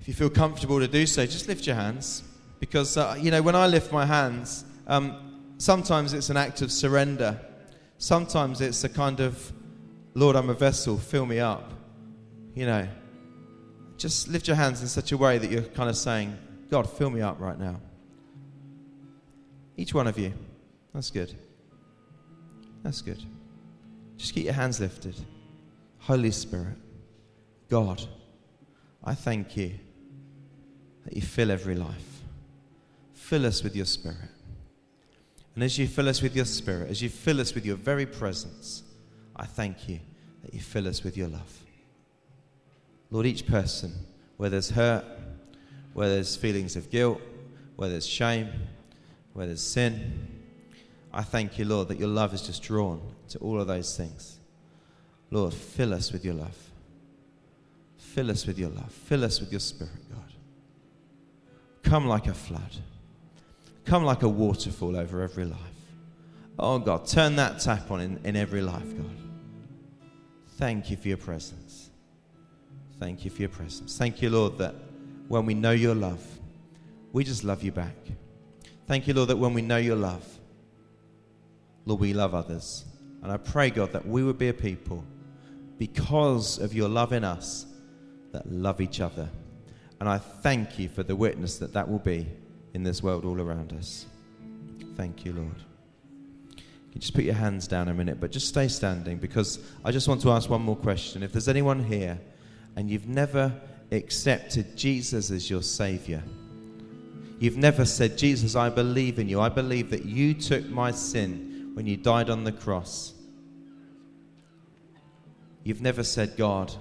if 0.00 0.08
you 0.08 0.14
feel 0.14 0.30
comfortable 0.30 0.80
to 0.80 0.88
do 0.88 1.06
so, 1.06 1.24
just 1.24 1.48
lift 1.48 1.66
your 1.66 1.76
hands. 1.76 2.22
Because, 2.58 2.96
uh, 2.96 3.16
you 3.20 3.30
know, 3.30 3.40
when 3.40 3.54
I 3.54 3.66
lift 3.66 3.92
my 3.92 4.04
hands, 4.04 4.64
um, 4.86 5.40
sometimes 5.58 6.12
it's 6.12 6.30
an 6.30 6.36
act 6.36 6.60
of 6.60 6.72
surrender. 6.72 7.40
Sometimes 7.98 8.60
it's 8.60 8.82
a 8.84 8.88
kind 8.88 9.20
of 9.20 9.52
Lord, 10.14 10.36
I'm 10.36 10.48
a 10.48 10.54
vessel, 10.54 10.96
fill 10.96 11.26
me 11.26 11.40
up. 11.40 11.72
You 12.54 12.66
know, 12.66 12.88
just 13.96 14.28
lift 14.28 14.46
your 14.46 14.56
hands 14.56 14.80
in 14.80 14.88
such 14.88 15.10
a 15.12 15.16
way 15.16 15.38
that 15.38 15.50
you're 15.50 15.62
kind 15.62 15.90
of 15.90 15.96
saying, 15.96 16.38
God, 16.70 16.88
fill 16.88 17.10
me 17.10 17.20
up 17.20 17.40
right 17.40 17.58
now. 17.58 17.80
Each 19.76 19.92
one 19.92 20.06
of 20.06 20.16
you. 20.18 20.32
That's 20.92 21.10
good. 21.10 21.34
That's 22.84 23.02
good. 23.02 23.22
Just 24.16 24.34
keep 24.34 24.44
your 24.44 24.54
hands 24.54 24.78
lifted. 24.78 25.16
Holy 25.98 26.30
Spirit, 26.30 26.76
God, 27.68 28.00
I 29.02 29.14
thank 29.14 29.56
you 29.56 29.72
that 31.04 31.16
you 31.16 31.22
fill 31.22 31.50
every 31.50 31.74
life. 31.74 32.22
Fill 33.12 33.46
us 33.46 33.64
with 33.64 33.74
your 33.74 33.86
Spirit. 33.86 34.30
And 35.54 35.64
as 35.64 35.76
you 35.78 35.88
fill 35.88 36.08
us 36.08 36.22
with 36.22 36.36
your 36.36 36.44
Spirit, 36.44 36.90
as 36.90 37.02
you 37.02 37.08
fill 37.08 37.40
us 37.40 37.54
with 37.54 37.66
your 37.66 37.76
very 37.76 38.06
presence, 38.06 38.83
I 39.36 39.46
thank 39.46 39.88
you 39.88 40.00
that 40.42 40.54
you 40.54 40.60
fill 40.60 40.86
us 40.88 41.02
with 41.02 41.16
your 41.16 41.28
love. 41.28 41.60
Lord, 43.10 43.26
each 43.26 43.46
person, 43.46 43.92
where 44.36 44.50
there's 44.50 44.70
hurt, 44.70 45.04
where 45.92 46.08
there's 46.08 46.36
feelings 46.36 46.76
of 46.76 46.90
guilt, 46.90 47.20
where 47.76 47.88
there's 47.88 48.06
shame, 48.06 48.48
where 49.32 49.46
there's 49.46 49.62
sin, 49.62 50.34
I 51.14 51.22
thank 51.22 51.58
you, 51.58 51.64
Lord, 51.64 51.88
that 51.88 51.98
your 51.98 52.08
love 52.08 52.34
is 52.34 52.42
just 52.42 52.62
drawn 52.64 53.00
to 53.28 53.38
all 53.38 53.60
of 53.60 53.68
those 53.68 53.96
things. 53.96 54.38
Lord, 55.30 55.54
fill 55.54 55.94
us 55.94 56.12
with 56.12 56.24
your 56.24 56.34
love. 56.34 56.56
Fill 57.96 58.32
us 58.32 58.46
with 58.46 58.58
your 58.58 58.70
love. 58.70 58.90
Fill 58.90 59.24
us 59.24 59.38
with 59.38 59.52
your 59.52 59.60
spirit, 59.60 59.92
God. 60.10 60.32
Come 61.84 62.08
like 62.08 62.26
a 62.26 62.34
flood. 62.34 62.76
Come 63.84 64.04
like 64.04 64.24
a 64.24 64.28
waterfall 64.28 64.96
over 64.96 65.22
every 65.22 65.44
life. 65.44 65.60
Oh, 66.58 66.80
God, 66.80 67.06
turn 67.06 67.36
that 67.36 67.60
tap 67.60 67.92
on 67.92 68.00
in, 68.00 68.20
in 68.24 68.34
every 68.34 68.60
life, 68.60 68.96
God. 68.96 69.16
Thank 70.56 70.90
you 70.90 70.96
for 70.96 71.08
your 71.08 71.16
presence. 71.16 71.90
Thank 73.00 73.24
you 73.24 73.30
for 73.30 73.42
your 73.42 73.48
presence. 73.48 73.98
Thank 73.98 74.22
you, 74.22 74.30
Lord, 74.30 74.58
that 74.58 74.74
when 75.28 75.46
we 75.46 75.54
know 75.54 75.72
your 75.72 75.94
love, 75.94 76.24
we 77.12 77.24
just 77.24 77.44
love 77.44 77.62
you 77.62 77.72
back. 77.72 77.96
Thank 78.86 79.08
you, 79.08 79.14
Lord, 79.14 79.30
that 79.30 79.36
when 79.36 79.54
we 79.54 79.62
know 79.62 79.78
your 79.78 79.96
love, 79.96 80.26
Lord, 81.86 82.00
we 82.00 82.12
love 82.12 82.34
others. 82.34 82.84
And 83.22 83.32
I 83.32 83.36
pray, 83.36 83.70
God, 83.70 83.92
that 83.92 84.06
we 84.06 84.22
would 84.22 84.38
be 84.38 84.48
a 84.48 84.54
people 84.54 85.04
because 85.78 86.58
of 86.58 86.74
your 86.74 86.88
love 86.88 87.12
in 87.12 87.24
us 87.24 87.66
that 88.32 88.50
love 88.50 88.80
each 88.80 89.00
other. 89.00 89.28
And 90.00 90.08
I 90.08 90.18
thank 90.18 90.78
you 90.78 90.88
for 90.88 91.02
the 91.02 91.16
witness 91.16 91.58
that 91.58 91.72
that 91.72 91.88
will 91.88 91.98
be 91.98 92.26
in 92.74 92.82
this 92.82 93.02
world 93.02 93.24
all 93.24 93.40
around 93.40 93.72
us. 93.72 94.06
Thank 94.96 95.24
you, 95.24 95.32
Lord. 95.32 95.73
You 96.94 97.00
just 97.00 97.14
put 97.14 97.24
your 97.24 97.34
hands 97.34 97.66
down 97.66 97.88
a 97.88 97.94
minute, 97.94 98.20
but 98.20 98.30
just 98.30 98.48
stay 98.48 98.68
standing 98.68 99.18
because 99.18 99.58
I 99.84 99.90
just 99.90 100.08
want 100.08 100.22
to 100.22 100.30
ask 100.30 100.48
one 100.48 100.62
more 100.62 100.76
question. 100.76 101.22
If 101.22 101.32
there's 101.32 101.48
anyone 101.48 101.82
here 101.82 102.18
and 102.76 102.88
you've 102.88 103.08
never 103.08 103.52
accepted 103.90 104.76
Jesus 104.76 105.30
as 105.30 105.50
your 105.50 105.62
Savior, 105.62 106.22
You've 107.38 107.56
never 107.56 107.84
said, 107.84 108.16
Jesus, 108.16 108.56
I 108.56 108.68
believe 108.68 109.18
in 109.18 109.28
you. 109.28 109.40
I 109.40 109.48
believe 109.48 109.90
that 109.90 110.04
you 110.04 110.34
took 110.34 110.66
my 110.66 110.90
sin 110.90 111.72
when 111.74 111.86
you 111.86 111.96
died 111.96 112.30
on 112.30 112.44
the 112.44 112.52
cross. 112.52 113.12
You've 115.62 115.82
never 115.82 116.04
said, 116.04 116.36
God, 116.36 116.72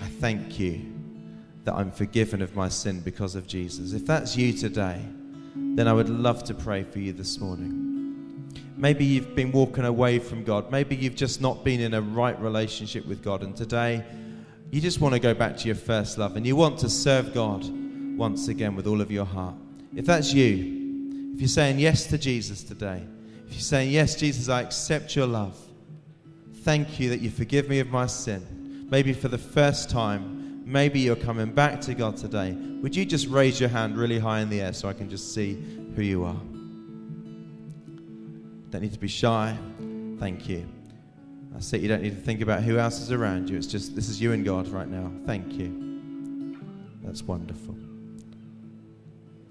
I 0.00 0.06
thank 0.06 0.58
you 0.58 0.92
that 1.64 1.74
I'm 1.74 1.90
forgiven 1.90 2.42
of 2.42 2.54
my 2.54 2.68
sin 2.68 3.00
because 3.00 3.34
of 3.34 3.46
Jesus. 3.46 3.92
If 3.92 4.04
that's 4.04 4.36
you 4.36 4.52
today, 4.52 5.00
then 5.54 5.88
I 5.88 5.92
would 5.92 6.08
love 6.08 6.44
to 6.44 6.54
pray 6.54 6.82
for 6.82 6.98
you 6.98 7.12
this 7.12 7.38
morning. 7.38 7.91
Maybe 8.76 9.04
you've 9.04 9.34
been 9.34 9.52
walking 9.52 9.84
away 9.84 10.18
from 10.18 10.44
God. 10.44 10.70
Maybe 10.70 10.96
you've 10.96 11.14
just 11.14 11.40
not 11.40 11.64
been 11.64 11.80
in 11.80 11.94
a 11.94 12.00
right 12.00 12.38
relationship 12.40 13.06
with 13.06 13.22
God. 13.22 13.42
And 13.42 13.56
today, 13.56 14.04
you 14.70 14.80
just 14.80 15.00
want 15.00 15.14
to 15.14 15.20
go 15.20 15.34
back 15.34 15.56
to 15.58 15.66
your 15.66 15.76
first 15.76 16.16
love 16.16 16.36
and 16.36 16.46
you 16.46 16.56
want 16.56 16.78
to 16.78 16.88
serve 16.88 17.34
God 17.34 17.64
once 18.16 18.48
again 18.48 18.74
with 18.74 18.86
all 18.86 19.00
of 19.00 19.10
your 19.10 19.26
heart. 19.26 19.54
If 19.94 20.06
that's 20.06 20.32
you, 20.32 21.32
if 21.34 21.40
you're 21.40 21.48
saying 21.48 21.78
yes 21.78 22.06
to 22.06 22.18
Jesus 22.18 22.62
today, 22.62 23.02
if 23.46 23.52
you're 23.52 23.60
saying, 23.60 23.90
Yes, 23.90 24.16
Jesus, 24.16 24.48
I 24.48 24.62
accept 24.62 25.14
your 25.14 25.26
love, 25.26 25.58
thank 26.62 26.98
you 26.98 27.10
that 27.10 27.20
you 27.20 27.30
forgive 27.30 27.68
me 27.68 27.80
of 27.80 27.88
my 27.88 28.06
sin. 28.06 28.86
Maybe 28.90 29.12
for 29.12 29.28
the 29.28 29.38
first 29.38 29.90
time, 29.90 30.62
maybe 30.64 31.00
you're 31.00 31.16
coming 31.16 31.52
back 31.52 31.80
to 31.82 31.94
God 31.94 32.16
today. 32.16 32.52
Would 32.52 32.96
you 32.96 33.04
just 33.04 33.28
raise 33.28 33.60
your 33.60 33.68
hand 33.68 33.98
really 33.98 34.18
high 34.18 34.40
in 34.40 34.48
the 34.48 34.62
air 34.62 34.72
so 34.72 34.88
I 34.88 34.94
can 34.94 35.10
just 35.10 35.34
see 35.34 35.62
who 35.94 36.02
you 36.02 36.24
are? 36.24 36.40
Don't 38.72 38.80
need 38.80 38.94
to 38.94 38.98
be 38.98 39.06
shy. 39.06 39.54
Thank 40.18 40.48
you. 40.48 40.66
I 41.54 41.60
see 41.60 41.76
you 41.76 41.88
don't 41.88 42.02
need 42.02 42.16
to 42.16 42.22
think 42.22 42.40
about 42.40 42.62
who 42.62 42.78
else 42.78 43.00
is 43.00 43.12
around 43.12 43.50
you. 43.50 43.58
It's 43.58 43.66
just 43.66 43.94
this 43.94 44.08
is 44.08 44.18
you 44.18 44.32
and 44.32 44.46
God 44.46 44.66
right 44.68 44.88
now. 44.88 45.12
Thank 45.26 45.52
you. 45.52 46.58
That's 47.02 47.22
wonderful. 47.22 47.76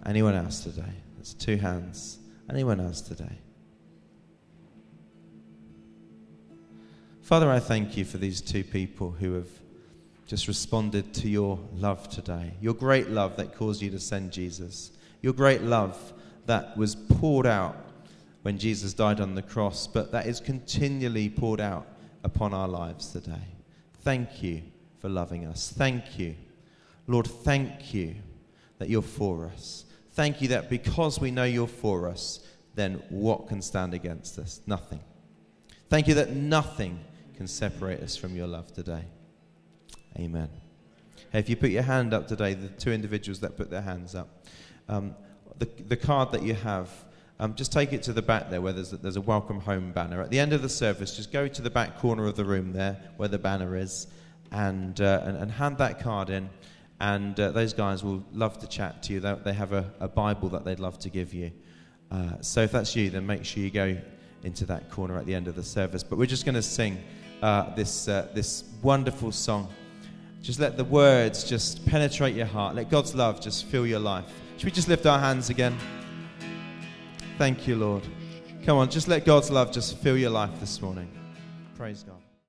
Anyone 0.08 0.34
else 0.34 0.64
today? 0.64 0.92
That's 1.18 1.36
two 1.36 1.58
hands. 1.58 2.18
Anyone 2.50 2.80
else 2.80 3.00
today? 3.00 3.38
Father, 7.22 7.52
I 7.52 7.60
thank 7.60 7.96
you 7.96 8.06
for 8.06 8.18
these 8.18 8.42
two 8.42 8.64
people 8.64 9.12
who 9.12 9.34
have 9.34 9.50
just 10.26 10.48
responded 10.48 11.14
to 11.14 11.30
your 11.30 11.60
love 11.76 12.10
today. 12.10 12.54
Your 12.60 12.74
great 12.74 13.12
love 13.12 13.38
that 13.38 13.56
caused 13.56 13.84
you 13.84 13.92
to 13.92 14.00
send 14.00 14.32
Jesus. 14.32 14.90
Your 15.22 15.34
great 15.34 15.62
love 15.62 16.14
that 16.48 16.76
was 16.76 16.96
poured 16.96 17.46
out 17.46 17.91
when 18.42 18.58
Jesus 18.58 18.94
died 18.94 19.20
on 19.20 19.36
the 19.36 19.42
cross, 19.42 19.88
but 19.88 20.12
that 20.12 20.26
is 20.26 20.40
continually 20.40 21.30
poured 21.30 21.62
out 21.62 21.88
upon 22.24 22.54
our 22.54 22.68
lives 22.68 23.12
today. 23.12 23.48
Thank 24.02 24.42
you 24.42 24.64
for 25.00 25.10
loving 25.10 25.46
us. 25.46 25.74
Thank 25.76 26.18
you. 26.18 26.36
Lord, 27.08 27.28
thank 27.28 27.94
you 27.94 28.16
that 28.80 28.90
you're 28.90 29.02
for 29.02 29.46
us. 29.46 29.86
Thank 30.14 30.42
you 30.42 30.48
that 30.50 30.70
because 30.70 31.20
we 31.20 31.32
know 31.32 31.44
you're 31.44 31.68
for 31.68 32.08
us, 32.08 32.46
then 32.76 33.02
what 33.10 33.48
can 33.48 33.62
stand 33.62 33.94
against 33.94 34.40
us? 34.40 34.62
Nothing. 34.66 35.02
Thank 35.90 36.08
you 36.08 36.14
that 36.16 36.32
nothing 36.32 37.00
can 37.36 37.48
separate 37.48 38.02
us 38.02 38.16
from 38.16 38.36
your 38.36 38.48
love 38.48 38.74
today. 38.74 39.04
Amen. 40.18 40.50
Hey, 41.32 41.40
if 41.40 41.50
you 41.50 41.56
put 41.56 41.70
your 41.70 41.84
hand 41.84 42.14
up 42.14 42.28
today, 42.28 42.54
the 42.54 42.70
two 42.70 42.92
individuals 42.92 43.40
that 43.40 43.56
put 43.56 43.70
their 43.70 43.82
hands 43.82 44.16
up, 44.16 44.46
um, 44.90 45.16
the, 45.60 45.66
the 45.88 45.98
card 45.98 46.32
that 46.32 46.44
you 46.44 46.54
have, 46.54 46.90
um, 47.42 47.56
just 47.56 47.72
take 47.74 47.92
it 47.92 48.04
to 48.04 48.14
the 48.14 48.22
back 48.22 48.52
there 48.52 48.62
where 48.62 48.72
there's 48.72 48.94
a, 48.94 48.98
there's 48.98 49.16
a 49.16 49.22
welcome 49.22 49.60
home 49.60 49.92
banner. 49.92 50.22
At 50.22 50.30
the 50.30 50.40
end 50.40 50.54
of 50.54 50.62
the 50.62 50.70
service, 50.70 51.16
just 51.16 51.32
go 51.32 51.48
to 51.48 51.62
the 51.64 51.72
back 51.72 51.98
corner 51.98 52.28
of 52.28 52.36
the 52.36 52.46
room 52.46 52.72
there 52.72 52.98
where 53.18 53.28
the 53.28 53.40
banner 53.40 53.76
is 53.76 54.06
and, 54.52 55.02
uh, 55.02 55.24
and, 55.24 55.36
and, 55.38 55.52
hand 55.52 55.80
that 55.80 56.00
card 56.00 56.30
in. 56.30 56.52
And 57.00 57.40
uh, 57.40 57.50
those 57.50 57.74
guys 57.74 58.04
will 58.04 58.24
love 58.32 58.60
to 58.60 58.68
chat 58.68 59.02
to 59.04 59.14
you. 59.14 59.20
They, 59.20 59.36
they 59.44 59.54
have 59.54 59.74
a, 59.74 59.92
a, 60.00 60.08
Bible 60.08 60.50
that 60.50 60.66
they'd 60.66 60.80
love 60.80 61.00
to 61.00 61.10
give 61.10 61.34
you. 61.34 61.52
Uh, 62.12 62.34
so 62.42 62.62
if 62.62 62.72
that's 62.72 62.96
you, 62.96 63.10
then 63.10 63.26
make 63.26 63.44
sure 63.44 63.64
you 63.64 63.72
go 63.72 63.98
into 64.44 64.68
that 64.68 64.92
corner 64.92 65.18
at 65.18 65.26
the 65.26 65.34
end 65.34 65.48
of 65.48 65.56
the 65.56 65.64
service. 65.64 66.04
But 66.04 66.20
we're 66.20 66.28
just 66.28 66.46
going 66.46 66.54
to 66.54 66.62
sing 66.62 67.00
uh, 67.42 67.74
this, 67.74 68.08
uh, 68.08 68.28
this 68.36 68.66
wonderful 68.84 69.32
song. 69.32 69.68
Just 70.44 70.60
let 70.60 70.78
the 70.78 70.84
words 70.84 71.44
just 71.44 71.84
penetrate 71.88 72.36
your 72.36 72.46
heart. 72.46 72.76
Let 72.76 72.92
God's 72.92 73.16
love 73.16 73.42
just 73.42 73.66
fill 73.66 73.88
your 73.88 74.00
life. 74.00 74.26
Should 74.58 74.66
we 74.66 74.72
just 74.72 74.88
lift 74.88 75.08
our 75.08 75.18
hands 75.18 75.50
again? 75.50 75.76
Thank 77.42 77.68
you, 77.68 77.76
Lord. 77.76 78.04
Come 78.66 78.78
on, 78.78 78.88
just 78.92 79.08
let 79.08 79.26
God's 79.26 79.50
love 79.50 79.72
just 79.72 79.98
fill 79.98 80.16
your 80.16 80.30
life 80.30 80.52
this 80.60 80.80
morning. 80.80 81.10
Praise 81.76 82.04
God. 82.04 82.21